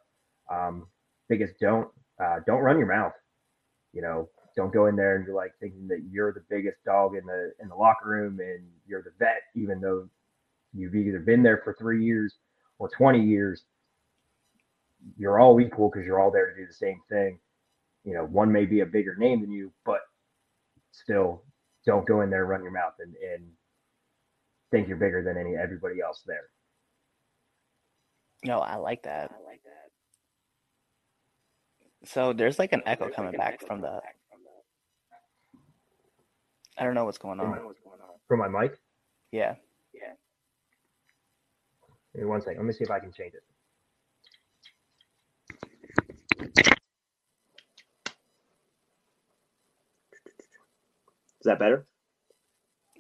Um, 0.51 0.87
biggest 1.29 1.55
don't 1.61 1.89
uh, 2.23 2.41
don't 2.47 2.61
run 2.61 2.79
your 2.79 2.87
mouth. 2.87 3.13
You 3.93 4.03
know, 4.03 4.29
don't 4.57 4.73
go 4.73 4.87
in 4.87 4.97
there 4.97 5.17
and 5.17 5.27
you're 5.27 5.37
like 5.37 5.53
thinking 5.61 5.89
that 5.89 6.03
you're 6.11 6.33
the 6.33 6.45
biggest 6.49 6.83
dog 6.85 7.15
in 7.17 7.27
the 7.27 7.53
in 7.61 7.69
the 7.69 7.75
locker 7.75 8.09
room 8.09 8.41
and 8.41 8.67
you're 8.87 9.03
the 9.03 9.13
vet, 9.19 9.43
even 9.55 9.81
though 9.81 10.09
you've 10.75 10.95
either 10.95 11.21
been 11.21 11.43
there 11.43 11.61
for 11.65 11.75
three 11.75 12.05
years 12.05 12.37
or 12.79 12.89
20 12.89 13.23
years. 13.23 13.65
You're 15.19 15.41
all 15.41 15.61
equal 15.61 15.91
because 15.91 16.07
you're 16.07 16.21
all 16.21 16.31
there 16.31 16.51
to 16.51 16.57
do 16.61 16.67
the 16.67 16.73
same 16.73 17.01
thing 17.11 17.39
you 18.05 18.15
know, 18.15 18.25
one 18.25 18.51
may 18.51 18.67
be 18.67 18.81
a 18.81 18.87
bigger 18.87 19.15
name 19.17 19.41
than 19.41 19.53
you, 19.53 19.73
but 19.85 20.01
still 20.91 21.43
don't 21.87 22.07
go 22.07 22.21
in 22.23 22.31
there, 22.31 22.47
run 22.47 22.63
your 22.63 22.73
mouth 22.73 22.95
and, 22.99 23.15
and 23.17 23.45
think 24.71 24.89
you're 24.89 24.97
bigger 24.97 25.23
than 25.23 25.39
any 25.39 25.57
everybody 25.57 26.01
else 26.01 26.23
there. 26.27 26.51
No, 28.45 28.59
I 28.59 28.77
like 28.77 29.03
that. 29.05 29.31
So 32.05 32.33
there's 32.33 32.59
like 32.59 32.73
an 32.73 32.83
echo 32.87 33.09
coming 33.09 33.33
back 33.33 33.65
from 33.67 33.81
the. 33.81 34.01
I 36.79 36.85
don't 36.85 36.95
know 36.95 37.05
what's 37.05 37.19
going 37.19 37.41
on. 37.41 37.59
From 38.29 38.39
my 38.39 38.49
mic? 38.49 38.79
Yeah. 39.31 39.55
Yeah. 39.95 40.13
Give 42.15 42.25
me 42.25 42.29
one 42.29 42.41
second. 42.41 42.59
Let 42.59 42.67
me 42.67 42.73
see 42.73 42.85
if 42.85 42.91
I 42.91 42.99
can 42.99 43.13
change 43.13 43.35
it. 43.35 43.43
Is 51.41 51.47
that 51.47 51.59
better? 51.59 51.87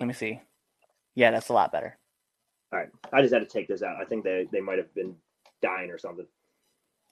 Let 0.01 0.07
me 0.07 0.15
see. 0.15 0.41
Yeah, 1.15 1.31
that's 1.31 1.49
a 1.49 1.53
lot 1.53 1.73
better. 1.73 1.97
All 2.73 2.79
right. 2.79 2.89
I 3.13 3.21
just 3.23 3.33
had 3.33 3.41
to 3.41 3.47
take 3.47 3.69
this 3.69 3.83
out. 3.83 3.97
I 4.01 4.05
think 4.05 4.25
they, 4.25 4.49
they 4.51 4.61
might 4.61 4.79
have 4.79 4.93
been 4.95 5.15
dying 5.61 5.91
or 5.91 5.99
something. 5.99 6.27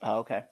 Oh, 0.01 0.19
okay. 0.19 0.43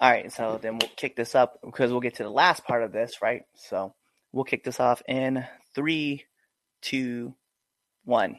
All 0.00 0.10
right, 0.10 0.30
so 0.32 0.58
then 0.60 0.78
we'll 0.78 0.90
kick 0.96 1.16
this 1.16 1.34
up 1.34 1.58
because 1.64 1.90
we'll 1.90 2.00
get 2.00 2.16
to 2.16 2.22
the 2.22 2.30
last 2.30 2.64
part 2.64 2.82
of 2.82 2.92
this, 2.92 3.22
right? 3.22 3.42
So 3.54 3.94
we'll 4.32 4.44
kick 4.44 4.62
this 4.64 4.78
off 4.80 5.02
in 5.08 5.46
three, 5.74 6.24
two, 6.82 7.34
one. 8.04 8.38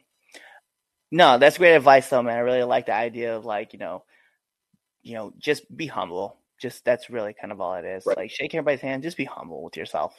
No, 1.12 1.38
that's 1.40 1.58
great 1.58 1.76
advice, 1.76 2.10
though, 2.10 2.22
man. 2.22 2.38
I 2.38 2.42
really 2.42 2.64
like 2.64 2.86
the 2.88 2.94
idea 2.94 3.36
of 3.36 3.46
like 3.46 3.74
you 3.74 3.80
know, 3.80 4.04
you 5.02 5.16
know, 5.16 5.34
just 5.40 5.64
be 5.76 5.88
humble. 5.88 6.38
Just 6.60 6.86
that's 6.86 7.10
really 7.10 7.34
kind 7.34 7.52
of 7.52 7.62
all 7.62 7.76
it 7.76 7.86
is. 7.86 8.06
Right. 8.06 8.18
Like 8.18 8.32
shake 8.32 8.54
everybody's 8.56 8.82
hand. 8.82 9.04
Just 9.04 9.18
be 9.18 9.26
humble 9.26 9.64
with 9.64 9.78
yourself. 9.78 10.16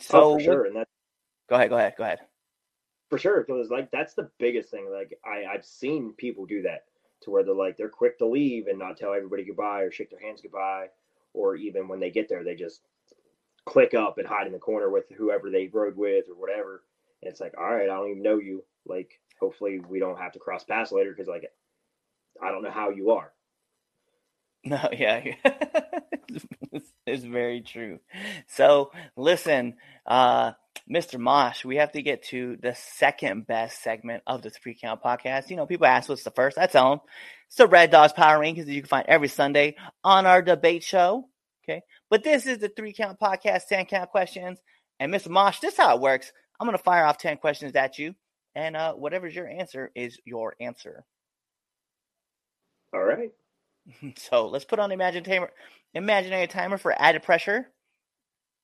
So 0.00 0.34
oh, 0.34 0.38
for 0.38 0.44
sure. 0.44 0.64
And 0.66 0.76
that 0.76 0.88
go 1.48 1.56
ahead, 1.56 1.70
go 1.70 1.76
ahead, 1.76 1.94
go 1.98 2.04
ahead. 2.04 2.20
for 3.08 3.18
sure 3.18 3.44
because 3.44 3.70
like 3.70 3.90
that's 3.90 4.14
the 4.14 4.30
biggest 4.38 4.70
thing 4.70 4.88
like 4.92 5.18
i 5.24 5.44
i've 5.52 5.64
seen 5.64 6.14
people 6.16 6.46
do 6.46 6.62
that 6.62 6.84
to 7.22 7.30
where 7.30 7.44
they're 7.44 7.54
like 7.54 7.76
they're 7.76 7.88
quick 7.88 8.18
to 8.18 8.26
leave 8.26 8.66
and 8.66 8.78
not 8.78 8.96
tell 8.96 9.12
everybody 9.14 9.44
goodbye 9.44 9.82
or 9.82 9.90
shake 9.90 10.10
their 10.10 10.20
hands 10.20 10.40
goodbye 10.40 10.86
or 11.32 11.56
even 11.56 11.88
when 11.88 12.00
they 12.00 12.10
get 12.10 12.28
there 12.28 12.44
they 12.44 12.54
just 12.54 12.80
click 13.66 13.94
up 13.94 14.18
and 14.18 14.26
hide 14.26 14.46
in 14.46 14.52
the 14.52 14.58
corner 14.58 14.90
with 14.90 15.04
whoever 15.16 15.50
they 15.50 15.68
rode 15.68 15.96
with 15.96 16.24
or 16.28 16.34
whatever. 16.34 16.82
And 17.22 17.30
it's 17.30 17.40
like 17.40 17.54
all 17.58 17.72
right 17.72 17.88
i 17.88 17.94
don't 17.94 18.10
even 18.10 18.22
know 18.22 18.38
you. 18.38 18.64
Like 18.86 19.20
hopefully 19.38 19.80
we 19.88 19.98
don't 19.98 20.18
have 20.18 20.32
to 20.32 20.38
cross 20.38 20.64
paths 20.64 20.92
later 20.92 21.10
because 21.10 21.28
like 21.28 21.44
i 22.42 22.50
don't 22.50 22.62
know 22.62 22.70
how 22.70 22.90
you 22.90 23.10
are. 23.10 23.32
No, 24.62 24.90
yeah, 24.92 25.22
it's, 27.06 27.24
very 27.24 27.62
true. 27.62 27.98
So 28.46 28.92
listen, 29.16 29.76
uh, 30.04 30.52
Mr. 30.90 31.20
Mosh, 31.20 31.64
we 31.64 31.76
have 31.76 31.92
to 31.92 32.02
get 32.02 32.24
to 32.24 32.56
the 32.60 32.74
second 32.74 33.46
best 33.46 33.80
segment 33.80 34.24
of 34.26 34.42
the 34.42 34.50
Three 34.50 34.74
Count 34.74 35.00
podcast. 35.00 35.48
You 35.48 35.56
know, 35.56 35.66
people 35.66 35.86
ask 35.86 36.08
what's 36.08 36.24
the 36.24 36.32
first. 36.32 36.58
I 36.58 36.66
tell 36.66 36.90
them 36.90 37.00
it's 37.46 37.56
the 37.56 37.68
Red 37.68 37.92
Dogs 37.92 38.12
Power 38.12 38.40
Rankings 38.40 38.66
that 38.66 38.72
you 38.72 38.82
can 38.82 38.88
find 38.88 39.06
every 39.06 39.28
Sunday 39.28 39.76
on 40.02 40.26
our 40.26 40.42
debate 40.42 40.82
show. 40.82 41.28
Okay, 41.62 41.82
but 42.08 42.24
this 42.24 42.44
is 42.44 42.58
the 42.58 42.68
Three 42.68 42.92
Count 42.92 43.20
podcast, 43.20 43.68
ten 43.68 43.86
count 43.86 44.10
questions. 44.10 44.58
And 44.98 45.14
Mr. 45.14 45.28
Mosh, 45.28 45.60
this 45.60 45.74
is 45.74 45.78
how 45.78 45.94
it 45.94 46.00
works. 46.00 46.32
I'm 46.58 46.66
gonna 46.66 46.78
fire 46.78 47.04
off 47.04 47.18
ten 47.18 47.36
questions 47.36 47.76
at 47.76 47.98
you, 47.98 48.16
and 48.56 48.76
uh, 48.76 48.94
whatever's 48.94 49.34
your 49.34 49.46
answer 49.48 49.92
is 49.94 50.18
your 50.24 50.56
answer. 50.60 51.04
all 52.92 53.00
right 53.00 53.30
So 54.16 54.48
let's 54.48 54.64
put 54.64 54.80
on 54.80 54.88
the 54.88 54.94
imagine 54.94 55.22
timer, 55.22 55.50
imaginary 55.94 56.48
timer 56.48 56.78
for 56.78 56.92
added 57.00 57.22
pressure. 57.22 57.68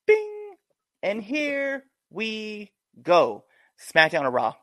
Bing! 0.08 0.56
And 1.04 1.22
here 1.22 1.84
we 2.10 2.70
go. 3.02 3.44
SmackDown 3.78 4.22
or 4.24 4.30
Raw? 4.30 4.54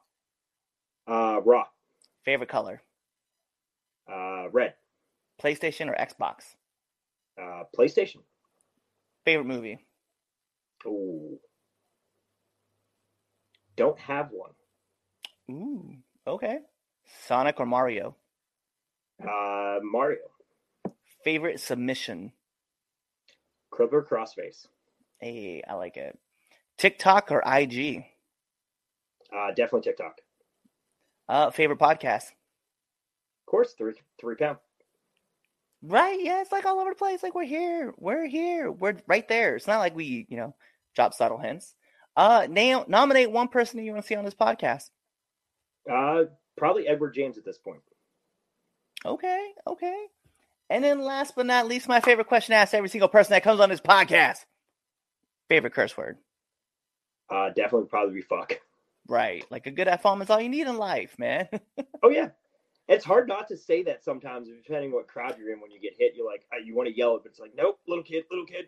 uh 1.08 1.42
raw 1.44 1.66
Favorite 2.26 2.50
color? 2.50 2.82
uh 4.12 4.50
red 4.52 4.74
PlayStation 5.42 5.88
or 5.90 5.96
Xbox? 5.96 6.56
uh 7.42 7.64
playstation 7.78 8.22
Favorite 9.26 9.46
movie? 9.46 9.78
Ooh. 10.86 11.40
don't 13.76 14.00
have 14.00 14.30
one 14.32 14.52
Ooh, 15.52 15.96
okay. 16.26 16.60
Sonic 17.28 17.60
or 17.60 17.66
Mario? 17.66 18.16
uh 19.22 19.80
mario 19.84 20.20
Favorite 21.24 21.60
submission? 21.60 22.32
Crippler 23.74 24.06
crossface 24.08 24.68
Hey, 25.20 25.62
I 25.68 25.74
like 25.76 25.98
it. 25.98 26.18
TikTok 26.78 27.32
or 27.32 27.42
IG? 27.46 28.06
uh 29.36 29.48
definitely 29.50 29.82
tiktok 29.82 30.18
Uh, 31.28 31.50
favorite 31.52 31.80
podcast? 31.80 32.26
Of 32.26 33.48
course, 33.48 33.74
three 33.78 33.94
three 34.20 34.36
pound. 34.36 34.58
Right? 35.82 36.20
Yeah, 36.22 36.42
it's 36.42 36.52
like 36.52 36.66
all 36.66 36.80
over 36.80 36.92
the 36.92 36.96
place. 36.96 37.24
Like 37.24 37.36
we're 37.36 37.44
here, 37.44 37.94
we're 37.98 38.26
here, 38.26 38.72
we're 38.72 38.96
right 39.08 39.28
there. 39.28 39.56
It's 39.56 39.68
not 39.68 39.80
like 39.80 39.96
we, 39.96 40.26
you 40.30 40.38
know, 40.38 40.56
drop 40.96 41.14
subtle 41.14 41.38
hints. 41.38 41.76
Uh, 42.16 42.48
name 42.50 42.84
nominate 42.88 43.32
one 43.32 43.48
person 43.48 43.78
that 43.78 43.84
you 43.84 43.92
want 43.92 44.04
to 44.04 44.08
see 44.08 44.16
on 44.16 44.24
this 44.26 44.36
podcast. 44.36 44.90
Uh, 45.92 46.26
probably 46.58 46.88
Edward 46.88 47.14
James 47.16 47.38
at 47.38 47.46
this 47.46 47.58
point. 47.58 47.82
Okay, 49.06 49.50
okay. 49.68 50.06
And 50.70 50.84
then 50.84 51.02
last 51.04 51.36
but 51.36 51.46
not 51.46 51.68
least, 51.68 51.88
my 51.90 52.00
favorite 52.00 52.28
question 52.28 52.54
asked 52.54 52.74
every 52.74 52.88
single 52.90 53.10
person 53.10 53.32
that 53.32 53.44
comes 53.44 53.60
on 53.60 53.70
this 53.70 53.82
podcast. 53.82 54.46
Favorite 55.50 55.74
curse 55.74 55.98
word. 55.98 56.18
Uh, 57.30 57.50
definitely 57.50 57.88
probably 57.88 58.16
be 58.16 58.22
fuck. 58.22 58.60
Right. 59.08 59.46
Like 59.50 59.68
a 59.68 59.72
good 59.72 59.88
F 59.88 60.04
bomb 60.04 60.22
is 60.22 60.30
all 60.30 60.42
you 60.42 60.50
need 60.50 60.68
in 60.68 60.78
life, 60.78 61.18
man. 61.18 61.48
Oh 62.06 62.10
yeah, 62.10 62.32
it's 62.90 63.06
hard 63.06 63.30
not 63.30 63.48
to 63.48 63.56
say 63.56 63.84
that 63.84 64.04
sometimes, 64.04 64.50
depending 64.66 64.92
what 64.92 65.08
crowd 65.08 65.38
you're 65.40 65.54
in. 65.54 65.62
When 65.62 65.72
you 65.72 65.80
get 65.80 65.94
hit, 65.98 66.16
you're 66.18 66.30
like, 66.30 66.44
uh, 66.54 66.58
you 66.62 66.76
want 66.76 66.90
to 66.90 66.96
yell 66.96 67.16
it, 67.16 67.22
but 67.24 67.30
it's 67.30 67.40
like, 67.40 67.54
nope, 67.56 67.80
little 67.88 68.04
kid, 68.04 68.26
little 68.30 68.46
kid. 68.46 68.66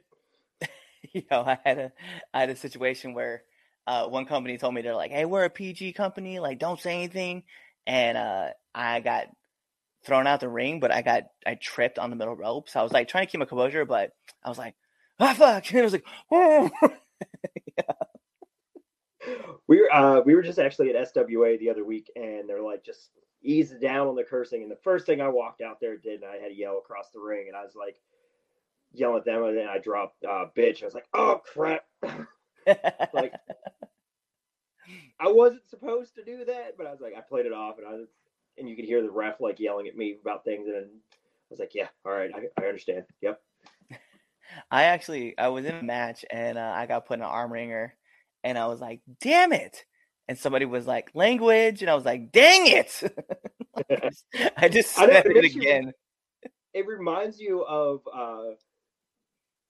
you 1.13 1.23
know, 1.29 1.41
I 1.41 1.57
had 1.65 1.77
a 1.77 1.91
I 2.33 2.39
had 2.39 2.49
a 2.49 2.55
situation 2.55 3.13
where 3.13 3.43
uh, 3.87 4.07
one 4.07 4.25
company 4.25 4.57
told 4.57 4.73
me 4.73 4.81
they're 4.81 4.95
like, 4.95 5.11
"Hey, 5.11 5.25
we're 5.25 5.43
a 5.43 5.49
PG 5.49 5.93
company, 5.93 6.39
like 6.39 6.59
don't 6.59 6.79
say 6.79 6.93
anything," 6.93 7.43
and 7.85 8.17
uh, 8.17 8.47
I 8.73 9.01
got 9.01 9.27
thrown 10.05 10.27
out 10.27 10.39
the 10.39 10.49
ring, 10.49 10.79
but 10.79 10.91
I 10.91 11.01
got 11.01 11.23
I 11.45 11.55
tripped 11.55 11.99
on 11.99 12.09
the 12.09 12.15
middle 12.15 12.35
rope, 12.35 12.69
so 12.69 12.79
I 12.79 12.83
was 12.83 12.93
like 12.93 13.09
trying 13.09 13.25
to 13.25 13.31
keep 13.31 13.39
my 13.39 13.45
composure, 13.45 13.83
but 13.83 14.11
I 14.43 14.49
was 14.49 14.57
like, 14.57 14.75
"Ah, 15.19 15.33
fuck!" 15.33 15.69
and 15.69 15.79
it 15.79 15.83
was 15.83 15.93
like, 15.93 16.05
"Oh." 16.31 16.69
We 19.67 19.81
were 19.81 19.93
uh, 19.93 20.21
we 20.21 20.35
were 20.35 20.41
just 20.41 20.59
actually 20.59 20.93
at 20.93 21.13
SWA 21.13 21.59
the 21.59 21.69
other 21.69 21.83
week, 21.83 22.11
and 22.15 22.47
they're 22.47 22.61
like, 22.61 22.83
just 22.83 23.09
ease 23.41 23.73
down 23.81 24.07
on 24.07 24.15
the 24.15 24.23
cursing. 24.23 24.61
And 24.63 24.71
the 24.71 24.77
first 24.83 25.05
thing 25.05 25.21
I 25.21 25.27
walked 25.27 25.61
out 25.61 25.79
there 25.79 25.97
did, 25.97 26.21
and 26.21 26.31
I 26.31 26.37
had 26.37 26.49
to 26.49 26.55
yell 26.55 26.77
across 26.77 27.11
the 27.11 27.19
ring, 27.19 27.45
and 27.47 27.55
I 27.55 27.63
was 27.63 27.75
like, 27.75 27.97
yelling 28.93 29.19
at 29.19 29.25
them, 29.25 29.43
and 29.43 29.57
then 29.57 29.67
I 29.67 29.77
dropped 29.77 30.23
uh, 30.23 30.45
bitch. 30.55 30.81
I 30.81 30.85
was 30.85 30.93
like, 30.93 31.07
oh 31.13 31.41
crap. 31.43 31.85
like 33.13 33.33
I 35.19 35.27
wasn't 35.27 35.67
supposed 35.69 36.15
to 36.15 36.23
do 36.23 36.45
that, 36.45 36.77
but 36.77 36.87
I 36.87 36.91
was 36.91 37.01
like, 37.01 37.13
I 37.17 37.21
played 37.21 37.45
it 37.45 37.53
off, 37.53 37.77
and 37.77 37.87
I 37.87 37.91
was, 37.91 38.07
and 38.57 38.69
you 38.69 38.75
could 38.75 38.85
hear 38.85 39.01
the 39.01 39.11
ref 39.11 39.39
like 39.39 39.59
yelling 39.59 39.87
at 39.87 39.97
me 39.97 40.17
about 40.21 40.43
things, 40.43 40.67
and 40.67 40.75
I 40.75 41.49
was 41.49 41.59
like, 41.59 41.75
yeah, 41.75 41.87
all 42.05 42.13
right, 42.13 42.31
I, 42.33 42.61
I 42.61 42.67
understand. 42.67 43.05
Yep. 43.21 43.41
I 44.71 44.83
actually 44.83 45.37
I 45.37 45.47
was 45.49 45.65
in 45.65 45.75
a 45.75 45.83
match 45.83 46.23
and 46.31 46.57
uh, 46.57 46.73
I 46.75 46.85
got 46.85 47.05
put 47.05 47.19
in 47.19 47.21
an 47.21 47.29
arm 47.29 47.51
ringer, 47.51 47.95
and 48.45 48.57
I 48.57 48.67
was 48.67 48.79
like, 48.79 49.01
"Damn 49.19 49.51
it!" 49.51 49.83
And 50.27 50.37
somebody 50.37 50.65
was 50.65 50.87
like, 50.87 51.11
"Language," 51.13 51.81
and 51.81 51.89
I 51.89 51.95
was 51.95 52.05
like, 52.05 52.31
"Dang 52.31 52.67
it!" 52.67 53.03
I 54.57 54.69
just 54.69 54.97
I 54.97 55.07
said 55.07 55.25
it 55.25 55.35
it 55.37 55.53
you- 55.53 55.61
again. 55.61 55.93
It 56.73 56.87
reminds 56.87 57.39
you 57.39 57.63
of 57.63 58.01
uh, 58.13 58.55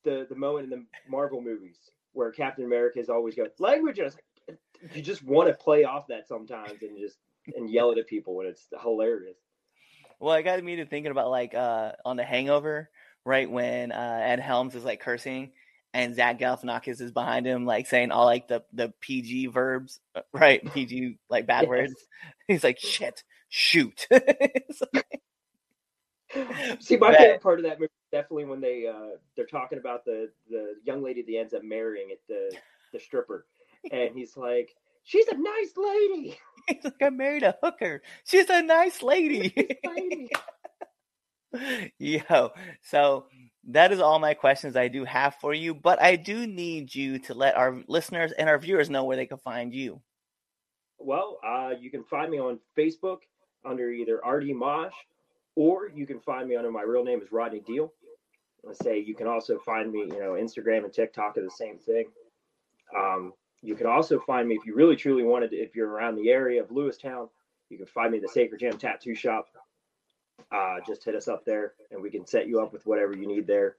the 0.04 0.28
the 0.30 0.36
moment 0.36 0.72
in 0.72 0.80
the 0.80 0.86
Marvel 1.10 1.42
movies 1.42 1.78
where 2.14 2.32
Captain 2.32 2.66
America 2.66 3.00
is 3.00 3.10
always 3.10 3.36
going 3.36 3.50
language. 3.60 3.98
And 4.00 4.06
I 4.06 4.08
was 4.08 4.18
like, 4.48 4.58
you 4.96 5.02
just 5.02 5.24
want 5.24 5.50
to 5.50 5.54
play 5.56 5.84
off 5.84 6.08
that 6.08 6.28
sometimes 6.28 6.82
and 6.82 6.98
just 6.98 7.18
and 7.56 7.70
yell 7.70 7.92
it 7.92 7.98
at 7.98 8.08
people, 8.08 8.36
when 8.36 8.48
it's 8.48 8.68
hilarious. 8.82 9.38
Well, 10.20 10.34
it 10.36 10.44
got 10.44 10.64
me 10.64 10.78
to 10.78 10.86
thinking 10.86 11.12
about 11.12 11.30
like 11.30 11.54
uh 11.54 11.94
on 12.04 12.18
The 12.18 12.24
Hangover, 12.24 12.90
right 13.24 13.50
when 13.50 13.92
uh 13.92 14.20
Ed 14.24 14.40
Helms 14.40 14.76
is 14.76 14.84
like 14.84 15.00
cursing 15.00 15.52
and 15.96 16.14
Zach 16.14 16.38
Galifianakis 16.38 17.00
is 17.00 17.12
behind 17.14 17.46
him, 17.48 17.66
like 17.66 17.88
saying 17.88 18.12
all 18.12 18.26
like 18.26 18.48
the 18.50 18.64
the 18.74 18.94
PG 19.02 19.48
verbs, 19.48 20.00
uh, 20.14 20.22
right? 20.34 20.62
PG 20.74 21.18
like 21.30 21.48
bad 21.48 21.62
Yes. 21.62 21.70
words. 21.70 21.94
He's 22.48 22.64
like, 22.64 22.80
"Shit, 22.80 23.24
shoot." 23.50 24.06
Like- 24.94 25.22
See, 26.82 26.98
my 26.98 27.16
favorite 27.16 27.42
part 27.42 27.60
of 27.60 27.66
that 27.66 27.80
movie 27.80 27.92
definitely 28.12 28.44
when 28.46 28.60
they 28.60 28.88
uh, 28.88 29.16
they're 29.38 29.46
talking 29.46 29.78
about 29.80 30.04
the 30.04 30.30
the 30.50 30.74
young 30.84 31.02
lady 31.02 31.22
that 31.22 31.38
ends 31.38 31.54
up 31.54 31.64
marrying 31.64 32.10
at 32.12 32.18
the 32.28 32.54
the 32.92 33.00
stripper, 33.00 33.46
and 33.92 34.14
he's 34.14 34.36
like, 34.36 34.76
"She's 35.04 35.28
a 35.30 35.36
nice 35.38 35.72
lady." 35.78 36.38
He's 36.68 36.84
like, 36.84 36.96
I 37.02 37.10
married 37.12 37.44
a 37.44 37.56
hooker. 37.64 38.02
She's 38.26 38.50
a 38.50 38.62
nice 38.62 39.02
lady. 39.02 39.54
lady. 39.86 40.30
Yo, 42.00 42.52
so 42.82 43.28
that 43.68 43.92
is 43.92 44.00
all 44.00 44.20
my 44.20 44.34
questions 44.34 44.76
I 44.76 44.88
do 44.88 45.06
have 45.06 45.36
for 45.36 45.54
you, 45.54 45.74
but 45.74 46.02
I 46.02 46.16
do 46.16 46.46
need 46.46 46.94
you 46.94 47.20
to 47.20 47.34
let 47.34 47.56
our 47.56 47.82
listeners 47.88 48.32
and 48.34 48.50
our 48.50 48.60
viewers 48.60 48.90
know 48.90 49.04
where 49.04 49.18
they 49.18 49.26
can 49.26 49.38
find 49.38 49.74
you. 49.74 50.02
Well, 51.00 51.40
uh, 51.46 51.72
you 51.80 51.92
can 51.92 52.04
find 52.04 52.32
me 52.32 52.40
on 52.40 52.60
Facebook 52.78 53.20
under 53.66 53.90
either 53.90 54.22
RD 54.26 54.56
Mosh, 54.56 54.94
or 55.56 55.90
you 55.94 56.06
can 56.06 56.20
find 56.20 56.48
me 56.48 56.56
under 56.56 56.72
my 56.72 56.84
real 56.84 57.04
name 57.04 57.22
is 57.22 57.32
Rodney 57.32 57.62
Deal. 57.62 57.92
I 58.70 58.74
say 58.74 59.00
you 59.00 59.16
can 59.16 59.28
also 59.28 59.60
find 59.60 59.92
me, 59.92 60.00
you 60.00 60.20
know, 60.20 60.34
Instagram 60.34 60.86
and 60.86 60.94
TikTok 60.94 61.38
are 61.38 61.44
the 61.44 61.52
same 61.52 61.78
thing. 61.78 62.06
Um, 62.98 63.34
you 63.62 63.76
can 63.76 63.88
also 63.88 64.20
find 64.20 64.48
me 64.48 64.56
if 64.56 64.66
you 64.66 64.76
really 64.76 64.96
truly 64.96 65.24
wanted 65.24 65.52
to, 65.52 65.58
if 65.58 65.76
you're 65.76 65.90
around 65.90 66.16
the 66.16 66.30
area 66.30 66.62
of 66.62 66.70
Lewistown, 66.70 67.30
you 67.70 67.78
can 67.78 67.88
find 67.88 68.12
me 68.12 68.20
the 68.20 68.28
Sacred 68.28 68.60
Jam 68.60 68.78
Tattoo 68.78 69.16
Shop. 69.16 69.48
Uh, 70.52 70.78
just 70.88 71.04
hit 71.04 71.16
us 71.16 71.28
up 71.28 71.44
there 71.46 71.74
and 71.92 72.02
we 72.02 72.10
can 72.10 72.26
set 72.26 72.48
you 72.48 72.60
up 72.62 72.72
with 72.74 72.86
whatever 72.86 73.16
you 73.16 73.28
need 73.28 73.48
there. 73.48 73.76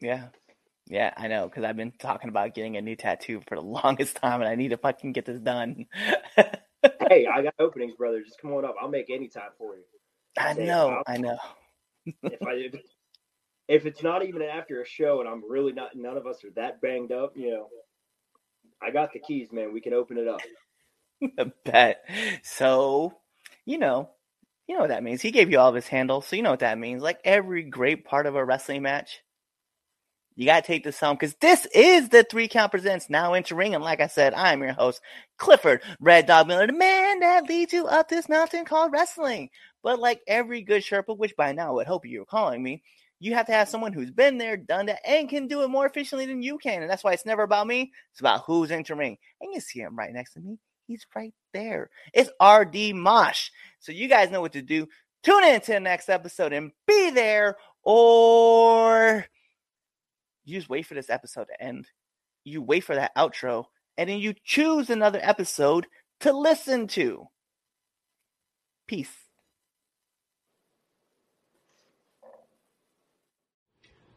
Yeah. 0.00 0.28
Yeah, 0.86 1.12
I 1.16 1.28
know, 1.28 1.48
because 1.48 1.64
I've 1.64 1.76
been 1.76 1.92
talking 1.98 2.30
about 2.30 2.54
getting 2.54 2.76
a 2.76 2.80
new 2.80 2.96
tattoo 2.96 3.40
for 3.46 3.56
the 3.56 3.60
longest 3.62 4.16
time 4.16 4.40
and 4.40 4.48
I 4.48 4.54
need 4.54 4.70
to 4.70 4.78
fucking 4.78 5.12
get 5.12 5.26
this 5.26 5.40
done. 5.40 5.86
hey, 6.36 7.26
I 7.26 7.42
got 7.42 7.54
openings, 7.58 7.94
brother. 7.94 8.22
Just 8.22 8.40
come 8.40 8.52
on 8.54 8.64
up. 8.64 8.74
I'll 8.80 8.88
make 8.88 9.10
any 9.10 9.28
time 9.28 9.50
for 9.58 9.76
you. 9.76 9.82
I 10.38 10.54
Say, 10.54 10.66
know, 10.66 11.02
I'll- 11.06 11.18
know. 11.20 11.38
if 12.22 12.42
I 12.46 12.52
if, 12.52 12.74
if 13.68 13.86
it's 13.86 14.02
not 14.02 14.24
even 14.24 14.42
after 14.42 14.80
a 14.80 14.86
show 14.86 15.20
and 15.20 15.28
I'm 15.28 15.42
really 15.50 15.72
not 15.72 15.94
none 15.94 16.16
of 16.16 16.26
us 16.26 16.42
are 16.44 16.50
that 16.56 16.80
banged 16.80 17.12
up, 17.12 17.36
you 17.36 17.50
know, 17.50 17.68
I 18.80 18.90
got 18.90 19.12
the 19.12 19.18
keys, 19.18 19.48
man. 19.52 19.72
We 19.72 19.80
can 19.80 19.92
open 19.94 20.18
it 20.18 20.28
up. 20.28 20.40
I 21.38 21.52
bet. 21.64 22.04
So, 22.44 23.12
you 23.66 23.78
know, 23.78 24.10
you 24.68 24.74
know 24.74 24.80
what 24.82 24.90
that 24.90 25.02
means. 25.02 25.22
He 25.22 25.30
gave 25.30 25.50
you 25.50 25.58
all 25.58 25.70
of 25.70 25.74
his 25.74 25.88
handles, 25.88 26.26
so 26.26 26.36
you 26.36 26.42
know 26.42 26.50
what 26.50 26.60
that 26.60 26.78
means. 26.78 27.02
Like 27.02 27.18
every 27.24 27.62
great 27.62 28.04
part 28.04 28.26
of 28.26 28.36
a 28.36 28.44
wrestling 28.44 28.82
match, 28.82 29.22
you 30.36 30.44
gotta 30.44 30.64
take 30.64 30.84
this 30.84 31.00
home 31.00 31.16
because 31.16 31.34
this 31.40 31.66
is 31.74 32.10
the 32.10 32.22
three 32.22 32.48
count 32.48 32.70
presents 32.70 33.08
now 33.08 33.32
entering. 33.32 33.74
And 33.74 33.82
like 33.82 34.00
I 34.00 34.06
said, 34.08 34.34
I'm 34.34 34.60
your 34.62 34.74
host, 34.74 35.00
Clifford 35.38 35.82
Red 36.00 36.26
Dog 36.26 36.46
Miller, 36.46 36.66
the 36.66 36.74
man 36.74 37.20
that 37.20 37.48
leads 37.48 37.72
you 37.72 37.86
up 37.86 38.08
this 38.08 38.28
mountain 38.28 38.66
called 38.66 38.92
wrestling. 38.92 39.48
But 39.82 39.98
like 39.98 40.20
every 40.28 40.60
good 40.60 40.82
Sherpa, 40.82 41.16
which 41.16 41.34
by 41.34 41.52
now 41.52 41.70
I 41.70 41.72
would 41.72 41.86
hope 41.86 42.04
you're 42.04 42.26
calling 42.26 42.62
me, 42.62 42.82
you 43.20 43.34
have 43.34 43.46
to 43.46 43.52
have 43.52 43.68
someone 43.70 43.94
who's 43.94 44.10
been 44.10 44.36
there, 44.36 44.58
done 44.58 44.86
that, 44.86 45.00
and 45.04 45.30
can 45.30 45.48
do 45.48 45.62
it 45.62 45.68
more 45.68 45.86
efficiently 45.86 46.26
than 46.26 46.42
you 46.42 46.58
can. 46.58 46.82
And 46.82 46.90
that's 46.90 47.02
why 47.02 47.14
it's 47.14 47.26
never 47.26 47.42
about 47.42 47.66
me. 47.66 47.90
It's 48.12 48.20
about 48.20 48.44
who's 48.46 48.70
entering. 48.70 49.16
And 49.40 49.52
you 49.54 49.60
see 49.60 49.80
him 49.80 49.96
right 49.96 50.12
next 50.12 50.34
to 50.34 50.40
me. 50.40 50.58
He's 50.88 51.06
right 51.14 51.34
there. 51.52 51.90
It's 52.14 52.30
RD 52.42 52.96
Mosh. 52.96 53.50
So 53.78 53.92
you 53.92 54.08
guys 54.08 54.30
know 54.30 54.40
what 54.40 54.54
to 54.54 54.62
do. 54.62 54.88
Tune 55.22 55.44
in 55.44 55.60
to 55.60 55.72
the 55.72 55.80
next 55.80 56.08
episode 56.08 56.54
and 56.54 56.72
be 56.86 57.10
there, 57.10 57.56
or 57.82 59.26
you 60.46 60.56
just 60.56 60.70
wait 60.70 60.86
for 60.86 60.94
this 60.94 61.10
episode 61.10 61.48
to 61.48 61.62
end. 61.62 61.86
You 62.44 62.62
wait 62.62 62.84
for 62.84 62.94
that 62.94 63.14
outro, 63.16 63.66
and 63.98 64.08
then 64.08 64.18
you 64.18 64.32
choose 64.44 64.88
another 64.88 65.20
episode 65.22 65.86
to 66.20 66.32
listen 66.32 66.86
to. 66.88 67.26
Peace. 68.86 69.12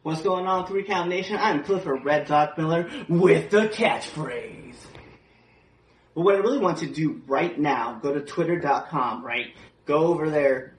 What's 0.02 0.22
going 0.22 0.46
on, 0.46 0.66
Three 0.66 0.84
Count 0.84 1.10
Nation? 1.10 1.36
I'm 1.38 1.62
Clifford 1.62 2.02
Red 2.02 2.26
Dog 2.26 2.56
Miller 2.56 2.90
with 3.08 3.50
the 3.50 3.68
catchphrase. 3.68 4.74
But 6.14 6.22
what 6.22 6.34
I 6.34 6.38
really 6.38 6.58
want 6.58 6.78
to 6.78 6.86
do 6.86 7.22
right 7.26 7.58
now, 7.58 7.98
go 8.02 8.12
to 8.12 8.20
twitter.com, 8.20 9.24
right? 9.24 9.54
Go 9.86 10.06
over 10.06 10.30
there, 10.30 10.74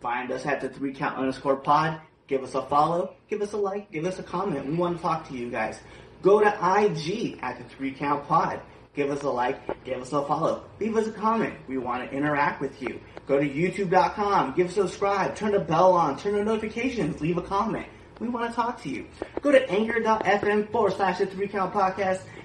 find 0.00 0.30
us 0.30 0.44
at 0.46 0.60
the 0.60 0.68
three 0.68 0.92
count 0.92 1.16
underscore 1.16 1.56
pod, 1.56 2.00
give 2.26 2.42
us 2.42 2.54
a 2.54 2.62
follow, 2.62 3.14
give 3.28 3.40
us 3.40 3.52
a 3.52 3.56
like, 3.56 3.90
give 3.90 4.04
us 4.04 4.18
a 4.18 4.22
comment. 4.22 4.66
We 4.66 4.74
want 4.74 4.96
to 4.96 5.02
talk 5.02 5.28
to 5.28 5.34
you 5.34 5.50
guys. 5.50 5.80
Go 6.22 6.40
to 6.40 6.48
IG 6.48 7.38
at 7.42 7.58
the 7.58 7.64
three 7.74 7.92
count 7.92 8.26
pod. 8.26 8.60
Give 8.96 9.10
us 9.10 9.22
a 9.24 9.30
like, 9.30 9.84
give 9.84 10.00
us 10.00 10.14
a 10.14 10.24
follow, 10.24 10.64
leave 10.80 10.96
us 10.96 11.06
a 11.06 11.12
comment. 11.12 11.54
We 11.68 11.76
want 11.76 12.08
to 12.08 12.16
interact 12.16 12.62
with 12.62 12.80
you. 12.80 12.98
Go 13.26 13.38
to 13.38 13.46
youtube.com, 13.46 14.54
give 14.54 14.72
subscribe, 14.72 15.36
turn 15.36 15.52
the 15.52 15.58
bell 15.58 15.92
on, 15.92 16.18
turn 16.18 16.34
the 16.34 16.42
notifications, 16.42 17.20
leave 17.20 17.36
a 17.36 17.42
comment. 17.42 17.86
We 18.20 18.30
want 18.30 18.48
to 18.48 18.56
talk 18.56 18.82
to 18.84 18.88
you. 18.88 19.04
Go 19.42 19.52
to 19.52 19.70
anchor.fm 19.70 20.72
forward 20.72 20.94
slash 20.94 21.18
the 21.18 21.26
three 21.26 21.46
count 21.46 21.74
podcast, 21.74 22.22